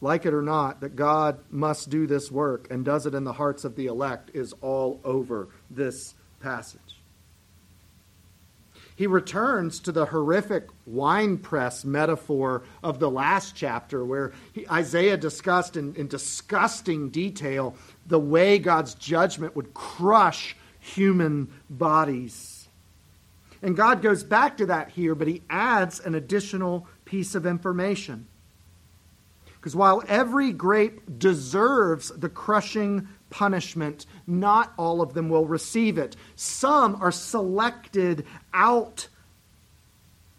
like 0.00 0.26
it 0.26 0.34
or 0.34 0.42
not, 0.42 0.80
that 0.80 0.94
God 0.94 1.38
must 1.50 1.90
do 1.90 2.06
this 2.06 2.30
work 2.30 2.68
and 2.70 2.84
does 2.84 3.06
it 3.06 3.14
in 3.14 3.24
the 3.24 3.32
hearts 3.32 3.64
of 3.64 3.76
the 3.76 3.86
elect 3.86 4.30
is 4.34 4.52
all 4.60 5.00
over 5.04 5.48
this 5.70 6.14
passage. 6.40 6.80
He 8.96 9.06
returns 9.06 9.78
to 9.80 9.92
the 9.92 10.06
horrific 10.06 10.68
winepress 10.86 11.84
metaphor 11.84 12.62
of 12.82 12.98
the 12.98 13.10
last 13.10 13.54
chapter, 13.54 14.02
where 14.02 14.32
he, 14.54 14.66
Isaiah 14.68 15.18
discussed 15.18 15.76
in, 15.76 15.94
in 15.96 16.08
disgusting 16.08 17.10
detail 17.10 17.76
the 18.06 18.18
way 18.18 18.58
God's 18.58 18.94
judgment 18.94 19.54
would 19.54 19.74
crush 19.74 20.56
human 20.80 21.52
bodies. 21.68 22.68
And 23.60 23.76
God 23.76 24.00
goes 24.00 24.24
back 24.24 24.56
to 24.58 24.66
that 24.66 24.90
here, 24.90 25.14
but 25.14 25.28
he 25.28 25.42
adds 25.50 26.00
an 26.00 26.14
additional 26.14 26.86
piece 27.04 27.34
of 27.34 27.44
information. 27.44 28.26
Because 29.56 29.76
while 29.76 30.02
every 30.08 30.52
grape 30.52 31.18
deserves 31.18 32.10
the 32.10 32.28
crushing 32.28 33.08
punishment, 33.30 34.06
not 34.26 34.72
all 34.76 35.00
of 35.00 35.14
them 35.14 35.28
will 35.28 35.46
receive 35.46 35.98
it. 35.98 36.16
Some 36.34 36.96
are 37.02 37.12
selected 37.12 38.26
out, 38.52 39.08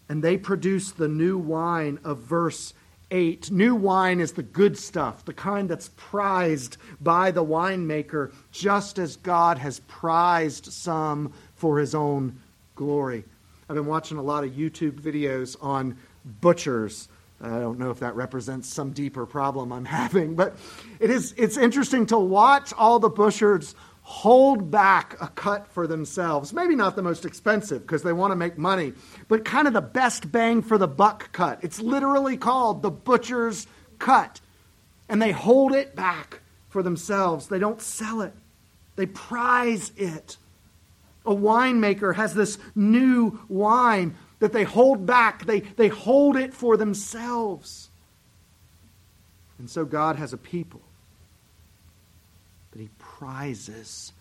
and 0.10 0.24
they 0.24 0.38
produce 0.38 0.92
the 0.92 1.08
new 1.08 1.38
wine 1.38 2.00
of 2.04 2.20
verse 2.20 2.74
8. 3.12 3.52
New 3.52 3.76
wine 3.76 4.20
is 4.20 4.34
the 4.34 4.44
good 4.44 4.78
stuff, 4.78 5.24
the 5.26 5.34
kind 5.34 5.70
that's 5.70 5.92
prized 5.96 6.78
by 7.00 7.32
the 7.32 7.44
winemaker, 7.44 8.34
just 8.52 9.00
as 9.00 9.16
God 9.18 9.58
has 9.58 9.80
prized 9.88 10.66
some 10.66 11.34
for 11.56 11.80
his 11.80 11.96
own 11.96 12.40
glory. 12.76 13.24
I've 13.70 13.76
been 13.76 13.86
watching 13.86 14.18
a 14.18 14.22
lot 14.24 14.44
of 14.44 14.52
YouTube 14.52 15.00
videos 15.00 15.56
on 15.62 15.98
butchers 16.42 17.08
I 17.40 17.60
don't 17.60 17.78
know 17.78 17.92
if 17.92 18.00
that 18.00 18.16
represents 18.16 18.68
some 18.68 18.92
deeper 18.92 19.26
problem 19.26 19.72
I'm 19.72 19.86
having, 20.04 20.36
but 20.36 20.58
it 21.00 21.10
is, 21.10 21.34
it's 21.38 21.58
interesting 21.58 22.06
to 22.08 22.18
watch 22.18 22.74
all 22.78 23.00
the 23.00 23.10
butchers 23.10 23.76
hold 24.02 24.72
back 24.72 25.18
a 25.22 25.28
cut 25.28 25.68
for 25.68 25.86
themselves. 25.86 26.54
Maybe 26.54 26.76
not 26.76 26.96
the 26.96 27.02
most 27.02 27.26
expensive 27.26 27.82
because 27.82 28.04
they 28.04 28.14
want 28.14 28.32
to 28.32 28.38
make 28.38 28.58
money, 28.58 28.94
but 29.28 29.44
kind 29.44 29.68
of 29.68 29.74
the 29.74 29.82
best 29.82 30.32
bang 30.32 30.62
for 30.62 30.78
the 30.78 30.88
buck 30.88 31.32
cut. 31.34 31.60
It's 31.62 31.82
literally 31.82 32.38
called 32.38 32.82
the 32.82 32.90
butcher's 32.90 33.68
cut. 34.00 34.40
And 35.10 35.22
they 35.22 35.32
hold 35.32 35.74
it 35.74 35.94
back 35.94 36.40
for 36.70 36.82
themselves. 36.82 37.48
They 37.48 37.60
don't 37.60 37.82
sell 37.82 38.22
it, 38.22 38.34
they 38.96 39.06
prize 39.06 39.92
it. 39.98 40.38
A 41.26 41.36
winemaker 41.36 42.16
has 42.16 42.34
this 42.34 42.58
new 42.74 43.42
wine 43.50 44.16
that 44.40 44.54
they 44.54 44.64
hold 44.64 45.06
back, 45.06 45.46
they, 45.46 45.62
they 45.62 45.88
hold 45.88 46.36
it 46.36 46.54
for 46.54 46.78
themselves. 46.78 47.90
And 49.60 49.70
so 49.70 49.86
God 49.86 50.18
has 50.18 50.34
a 50.34 50.38
people 50.38 50.82
that 52.72 52.80
he 52.80 52.90
prizes 53.00 54.12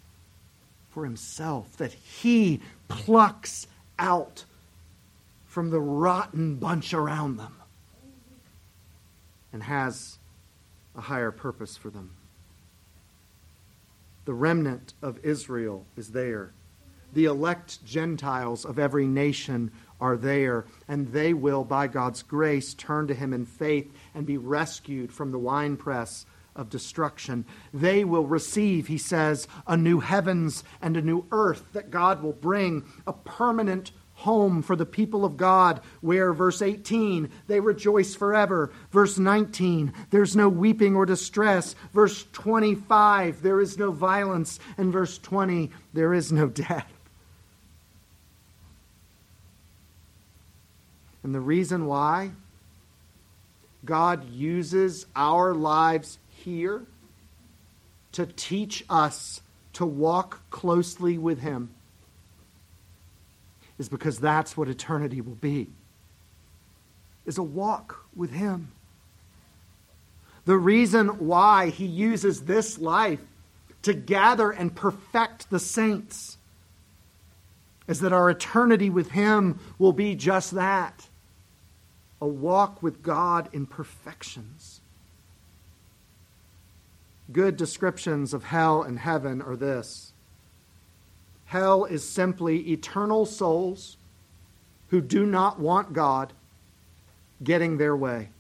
for 0.90 1.04
himself, 1.04 1.76
that 1.76 1.92
he 1.92 2.60
plucks 2.88 3.66
out 3.98 4.44
from 5.46 5.70
the 5.70 5.80
rotten 5.80 6.56
bunch 6.56 6.94
around 6.94 7.36
them 7.36 7.54
and 9.52 9.62
has 9.62 10.18
a 10.94 11.00
higher 11.02 11.30
purpose 11.30 11.76
for 11.76 11.90
them. 11.90 12.10
The 14.24 14.34
remnant 14.34 14.94
of 15.00 15.24
Israel 15.24 15.86
is 15.96 16.10
there. 16.10 16.52
The 17.12 17.26
elect 17.26 17.84
Gentiles 17.84 18.64
of 18.64 18.78
every 18.78 19.06
nation 19.06 19.70
are 20.00 20.16
there, 20.16 20.66
and 20.88 21.12
they 21.12 21.32
will, 21.34 21.64
by 21.64 21.86
God's 21.86 22.22
grace, 22.22 22.74
turn 22.74 23.06
to 23.08 23.14
Him 23.14 23.32
in 23.32 23.46
faith 23.46 23.92
and 24.14 24.26
be 24.26 24.36
rescued 24.36 25.12
from 25.12 25.30
the 25.30 25.38
winepress 25.38 26.26
of 26.54 26.70
destruction. 26.70 27.44
They 27.72 28.04
will 28.04 28.26
receive, 28.26 28.86
he 28.86 28.98
says, 28.98 29.46
a 29.66 29.76
new 29.76 30.00
heavens 30.00 30.64
and 30.80 30.96
a 30.96 31.02
new 31.02 31.26
earth 31.30 31.64
that 31.72 31.90
God 31.90 32.22
will 32.22 32.32
bring, 32.32 32.84
a 33.06 33.12
permanent 33.12 33.92
home 34.16 34.62
for 34.62 34.74
the 34.74 34.86
people 34.86 35.24
of 35.24 35.36
God, 35.36 35.80
where, 36.00 36.32
verse 36.32 36.62
18, 36.62 37.30
they 37.46 37.60
rejoice 37.60 38.14
forever. 38.14 38.72
Verse 38.90 39.18
19, 39.18 39.92
there's 40.10 40.34
no 40.34 40.48
weeping 40.48 40.96
or 40.96 41.04
distress. 41.04 41.74
Verse 41.92 42.24
25, 42.32 43.42
there 43.42 43.60
is 43.60 43.76
no 43.76 43.90
violence. 43.92 44.58
And 44.78 44.92
verse 44.92 45.18
20, 45.18 45.70
there 45.92 46.14
is 46.14 46.32
no 46.32 46.46
death. 46.48 46.95
And 51.26 51.34
the 51.34 51.40
reason 51.40 51.86
why? 51.86 52.30
God 53.84 54.30
uses 54.30 55.06
our 55.16 55.54
lives 55.54 56.20
here 56.28 56.84
to 58.12 58.26
teach 58.26 58.84
us 58.88 59.40
to 59.72 59.84
walk 59.84 60.48
closely 60.50 61.18
with 61.18 61.40
Him 61.40 61.70
is 63.76 63.88
because 63.88 64.20
that's 64.20 64.56
what 64.56 64.68
eternity 64.68 65.20
will 65.20 65.34
be 65.34 65.66
is 67.24 67.38
a 67.38 67.42
walk 67.42 68.06
with 68.14 68.30
him. 68.30 68.70
The 70.44 70.56
reason 70.56 71.26
why 71.26 71.70
he 71.70 71.86
uses 71.86 72.42
this 72.42 72.78
life 72.78 73.18
to 73.82 73.92
gather 73.92 74.52
and 74.52 74.72
perfect 74.72 75.50
the 75.50 75.58
saints 75.58 76.38
is 77.88 77.98
that 77.98 78.12
our 78.12 78.30
eternity 78.30 78.90
with 78.90 79.10
him 79.10 79.58
will 79.76 79.92
be 79.92 80.14
just 80.14 80.52
that 80.52 81.08
a 82.20 82.26
walk 82.26 82.82
with 82.82 83.02
God 83.02 83.48
in 83.52 83.66
perfections. 83.66 84.80
Good 87.32 87.56
descriptions 87.56 88.32
of 88.32 88.44
hell 88.44 88.82
and 88.82 88.98
heaven 88.98 89.42
are 89.42 89.56
this 89.56 90.12
Hell 91.46 91.84
is 91.84 92.08
simply 92.08 92.70
eternal 92.70 93.24
souls 93.24 93.96
who 94.88 95.00
do 95.00 95.26
not 95.26 95.58
want 95.58 95.92
God 95.92 96.32
getting 97.42 97.78
their 97.78 97.96
way. 97.96 98.30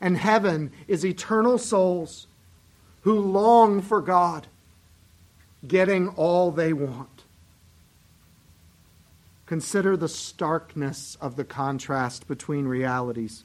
And 0.00 0.16
heaven 0.16 0.72
is 0.88 1.04
eternal 1.04 1.58
souls 1.58 2.26
who 3.02 3.18
long 3.18 3.80
for 3.80 4.00
God 4.00 4.48
getting 5.66 6.08
all 6.10 6.50
they 6.50 6.72
want. 6.72 7.11
Consider 9.52 9.98
the 9.98 10.08
starkness 10.08 11.18
of 11.20 11.36
the 11.36 11.44
contrast 11.44 12.26
between 12.26 12.64
realities. 12.64 13.44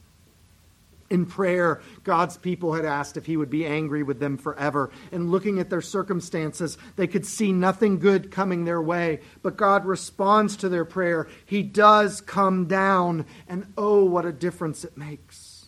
In 1.09 1.25
prayer, 1.25 1.81
God's 2.05 2.37
people 2.37 2.75
had 2.75 2.85
asked 2.85 3.17
if 3.17 3.25
he 3.25 3.35
would 3.35 3.49
be 3.49 3.65
angry 3.65 4.03
with 4.03 4.17
them 4.17 4.37
forever. 4.37 4.89
And 5.11 5.31
looking 5.31 5.59
at 5.59 5.69
their 5.69 5.81
circumstances, 5.81 6.77
they 6.95 7.07
could 7.07 7.25
see 7.25 7.51
nothing 7.51 7.99
good 7.99 8.31
coming 8.31 8.63
their 8.63 8.81
way. 8.81 9.19
But 9.41 9.57
God 9.57 9.85
responds 9.85 10.55
to 10.55 10.69
their 10.69 10.85
prayer. 10.85 11.27
He 11.45 11.61
does 11.61 12.21
come 12.21 12.67
down, 12.67 13.25
and 13.49 13.73
oh, 13.77 14.05
what 14.05 14.25
a 14.25 14.31
difference 14.31 14.85
it 14.85 14.95
makes. 14.95 15.65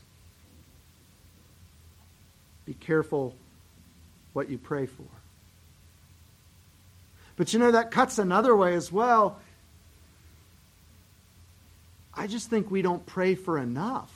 Be 2.65 2.75
careful 2.75 3.35
what 4.31 4.49
you 4.49 4.57
pray 4.57 4.85
for. 4.85 5.03
But 7.35 7.51
you 7.51 7.59
know, 7.59 7.71
that 7.71 7.91
cuts 7.91 8.19
another 8.19 8.55
way 8.55 8.75
as 8.75 8.89
well. 8.89 9.41
I 12.19 12.27
just 12.27 12.49
think 12.49 12.69
we 12.69 12.81
don't 12.81 13.05
pray 13.05 13.33
for 13.33 13.57
enough. 13.57 14.13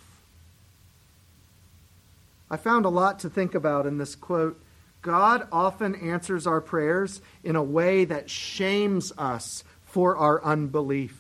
I 2.52 2.58
found 2.58 2.84
a 2.84 2.90
lot 2.90 3.20
to 3.20 3.30
think 3.30 3.56
about 3.56 3.86
in 3.86 3.98
this 3.98 4.14
quote. 4.14 4.62
God 5.02 5.48
often 5.54 5.96
answers 5.96 6.46
our 6.46 6.60
prayers 6.60 7.22
in 7.46 7.56
a 7.56 7.64
way 7.64 8.04
that 8.04 8.30
shames 8.30 9.14
us 9.18 9.64
for 9.86 10.18
our 10.18 10.44
unbelief. 10.44 11.18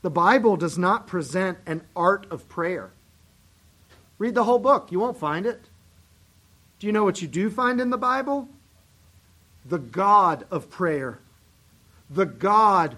The 0.00 0.08
Bible 0.08 0.56
does 0.56 0.78
not 0.78 1.06
present 1.06 1.58
an 1.66 1.82
art 1.94 2.26
of 2.30 2.48
prayer. 2.48 2.90
Read 4.18 4.34
the 4.34 4.44
whole 4.44 4.58
book, 4.58 4.90
you 4.90 5.00
won't 5.00 5.18
find 5.18 5.44
it. 5.44 5.68
Do 6.78 6.86
you 6.86 6.94
know 6.94 7.04
what 7.04 7.20
you 7.20 7.28
do 7.28 7.50
find 7.50 7.78
in 7.78 7.90
the 7.90 7.98
Bible? 7.98 8.48
The 9.66 9.78
God 9.78 10.46
of 10.50 10.70
prayer, 10.70 11.18
the 12.08 12.24
God 12.24 12.96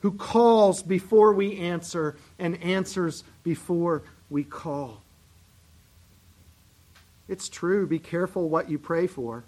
who 0.00 0.12
calls 0.12 0.82
before 0.82 1.32
we 1.32 1.58
answer 1.58 2.16
and 2.38 2.62
answers 2.62 3.24
before 3.42 4.02
we 4.30 4.44
call. 4.44 5.02
It's 7.28 7.48
true, 7.48 7.86
be 7.86 7.98
careful 7.98 8.48
what 8.48 8.70
you 8.70 8.78
pray 8.78 9.06
for, 9.06 9.44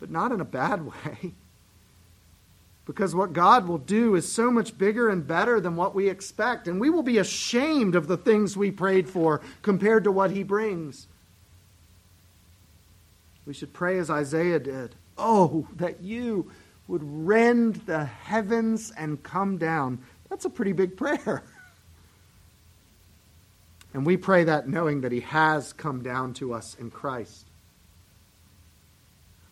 but 0.00 0.10
not 0.10 0.32
in 0.32 0.40
a 0.40 0.44
bad 0.44 0.86
way. 0.86 1.32
Because 2.86 3.14
what 3.14 3.32
God 3.32 3.66
will 3.66 3.78
do 3.78 4.14
is 4.14 4.30
so 4.30 4.48
much 4.48 4.78
bigger 4.78 5.08
and 5.08 5.26
better 5.26 5.60
than 5.60 5.74
what 5.74 5.94
we 5.94 6.08
expect, 6.08 6.68
and 6.68 6.80
we 6.80 6.88
will 6.88 7.02
be 7.02 7.18
ashamed 7.18 7.96
of 7.96 8.06
the 8.06 8.16
things 8.16 8.56
we 8.56 8.70
prayed 8.70 9.08
for 9.08 9.40
compared 9.62 10.04
to 10.04 10.12
what 10.12 10.30
He 10.30 10.44
brings. 10.44 11.08
We 13.44 13.54
should 13.54 13.72
pray 13.72 13.98
as 13.98 14.08
Isaiah 14.08 14.60
did 14.60 14.94
Oh, 15.18 15.66
that 15.76 16.02
you 16.02 16.50
would 16.88 17.02
rend 17.02 17.76
the 17.86 18.04
heavens 18.04 18.92
and 18.96 19.22
come 19.22 19.58
down. 19.58 19.98
That's 20.30 20.44
a 20.44 20.50
pretty 20.50 20.72
big 20.72 20.96
prayer. 20.96 21.42
And 23.94 24.04
we 24.04 24.18
pray 24.18 24.44
that 24.44 24.68
knowing 24.68 25.00
that 25.00 25.12
He 25.12 25.20
has 25.20 25.72
come 25.72 26.02
down 26.02 26.34
to 26.34 26.52
us 26.52 26.76
in 26.78 26.90
Christ. 26.90 27.46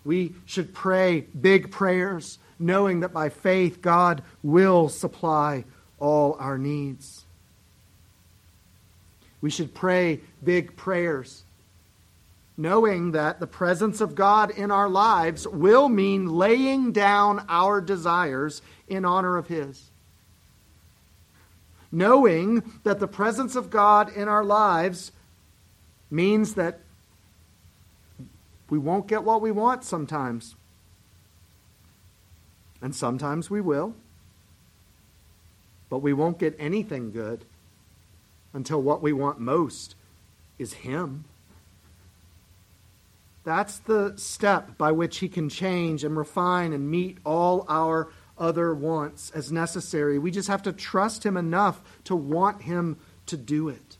We 0.05 0.35
should 0.45 0.75
pray 0.75 1.21
big 1.21 1.71
prayers, 1.71 2.39
knowing 2.59 3.01
that 3.01 3.15
by 3.15 3.31
faith 3.31 3.81
God 3.81 4.23
will 4.43 4.91
supply 4.91 5.65
all 5.99 6.37
our 6.39 6.59
needs. 6.59 7.25
We 9.41 9.49
should 9.49 9.73
pray 9.73 10.21
big 10.43 10.77
prayers, 10.77 11.43
knowing 12.57 13.13
that 13.13 13.41
the 13.41 13.47
presence 13.47 14.01
of 14.01 14.15
God 14.15 14.51
in 14.51 14.71
our 14.71 14.89
lives 14.89 15.47
will 15.47 15.89
mean 15.89 16.27
laying 16.27 16.93
down 16.93 17.45
our 17.49 17.81
desires 17.81 18.63
in 18.89 19.05
honor 19.05 19.37
of 19.37 19.49
His 19.49 19.91
knowing 21.95 22.61
that 22.83 22.99
the 22.99 23.07
presence 23.07 23.55
of 23.55 23.71
God 23.71 24.15
in 24.15 24.27
our 24.27 24.45
lives 24.45 25.13
means 26.11 26.55
that 26.55 26.81
we 28.69 28.77
won't 28.77 29.07
get 29.07 29.23
what 29.23 29.41
we 29.41 29.53
want 29.53 29.85
sometimes. 29.85 30.57
And 32.83 32.95
sometimes 32.95 33.49
we 33.49 33.61
will. 33.61 33.95
But 35.89 35.99
we 35.99 36.13
won't 36.13 36.39
get 36.39 36.57
anything 36.59 37.13
good 37.13 37.45
until 38.53 38.83
what 38.83 39.01
we 39.01 39.13
want 39.13 39.39
most 39.39 39.95
is 40.59 40.73
Him. 40.73 41.25
That's 43.45 43.79
the 43.79 44.15
step 44.17 44.79
by 44.79 44.93
which 44.93 45.19
He 45.19 45.29
can 45.29 45.49
change 45.49 46.03
and 46.03 46.17
refine 46.17 46.73
and 46.73 46.91
meet 46.91 47.19
all 47.25 47.67
our 47.69 48.11
other 48.39 48.75
wants 48.75 49.31
as 49.31 49.53
necessary. 49.53 50.19
We 50.19 50.31
just 50.31 50.49
have 50.49 50.63
to 50.63 50.73
trust 50.73 51.25
Him 51.25 51.37
enough 51.37 51.81
to 52.05 52.17
want 52.17 52.63
Him 52.63 52.97
to 53.27 53.37
do 53.37 53.69
it. 53.69 53.99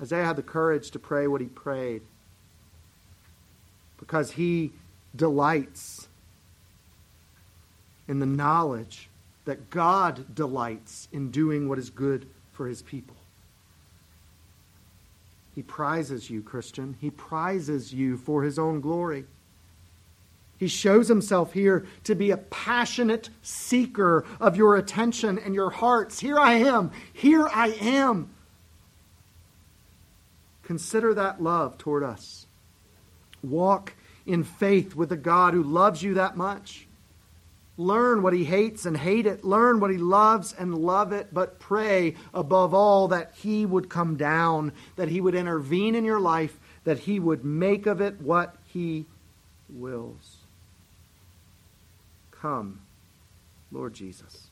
Isaiah 0.00 0.24
had 0.24 0.36
the 0.36 0.42
courage 0.42 0.92
to 0.92 0.98
pray 0.98 1.26
what 1.26 1.40
he 1.40 1.48
prayed 1.48 2.02
because 3.98 4.32
he 4.32 4.72
delights 5.14 6.06
in 8.06 8.20
the 8.20 8.26
knowledge 8.26 9.08
that 9.44 9.70
God 9.70 10.34
delights 10.34 11.08
in 11.12 11.30
doing 11.30 11.68
what 11.68 11.78
is 11.78 11.90
good 11.90 12.28
for 12.52 12.68
his 12.68 12.80
people. 12.80 13.16
He 15.58 15.62
prizes 15.62 16.30
you, 16.30 16.40
Christian. 16.40 16.96
He 17.00 17.10
prizes 17.10 17.92
you 17.92 18.16
for 18.16 18.44
his 18.44 18.60
own 18.60 18.80
glory. 18.80 19.24
He 20.56 20.68
shows 20.68 21.08
himself 21.08 21.52
here 21.52 21.84
to 22.04 22.14
be 22.14 22.30
a 22.30 22.36
passionate 22.36 23.28
seeker 23.42 24.24
of 24.38 24.56
your 24.56 24.76
attention 24.76 25.36
and 25.36 25.56
your 25.56 25.70
hearts. 25.70 26.20
Here 26.20 26.38
I 26.38 26.52
am. 26.52 26.92
Here 27.12 27.48
I 27.48 27.70
am. 27.80 28.30
Consider 30.62 31.12
that 31.14 31.42
love 31.42 31.76
toward 31.76 32.04
us. 32.04 32.46
Walk 33.42 33.94
in 34.26 34.44
faith 34.44 34.94
with 34.94 35.10
a 35.10 35.16
God 35.16 35.54
who 35.54 35.64
loves 35.64 36.04
you 36.04 36.14
that 36.14 36.36
much. 36.36 36.86
Learn 37.78 38.22
what 38.22 38.32
he 38.32 38.44
hates 38.44 38.84
and 38.84 38.96
hate 38.96 39.24
it. 39.24 39.44
Learn 39.44 39.78
what 39.78 39.92
he 39.92 39.96
loves 39.96 40.52
and 40.52 40.76
love 40.76 41.12
it. 41.12 41.32
But 41.32 41.60
pray 41.60 42.16
above 42.34 42.74
all 42.74 43.08
that 43.08 43.32
he 43.36 43.64
would 43.64 43.88
come 43.88 44.16
down, 44.16 44.72
that 44.96 45.08
he 45.08 45.20
would 45.20 45.36
intervene 45.36 45.94
in 45.94 46.04
your 46.04 46.18
life, 46.18 46.58
that 46.82 46.98
he 46.98 47.20
would 47.20 47.44
make 47.44 47.86
of 47.86 48.00
it 48.00 48.20
what 48.20 48.56
he 48.66 49.06
wills. 49.70 50.38
Come, 52.32 52.80
Lord 53.70 53.94
Jesus. 53.94 54.47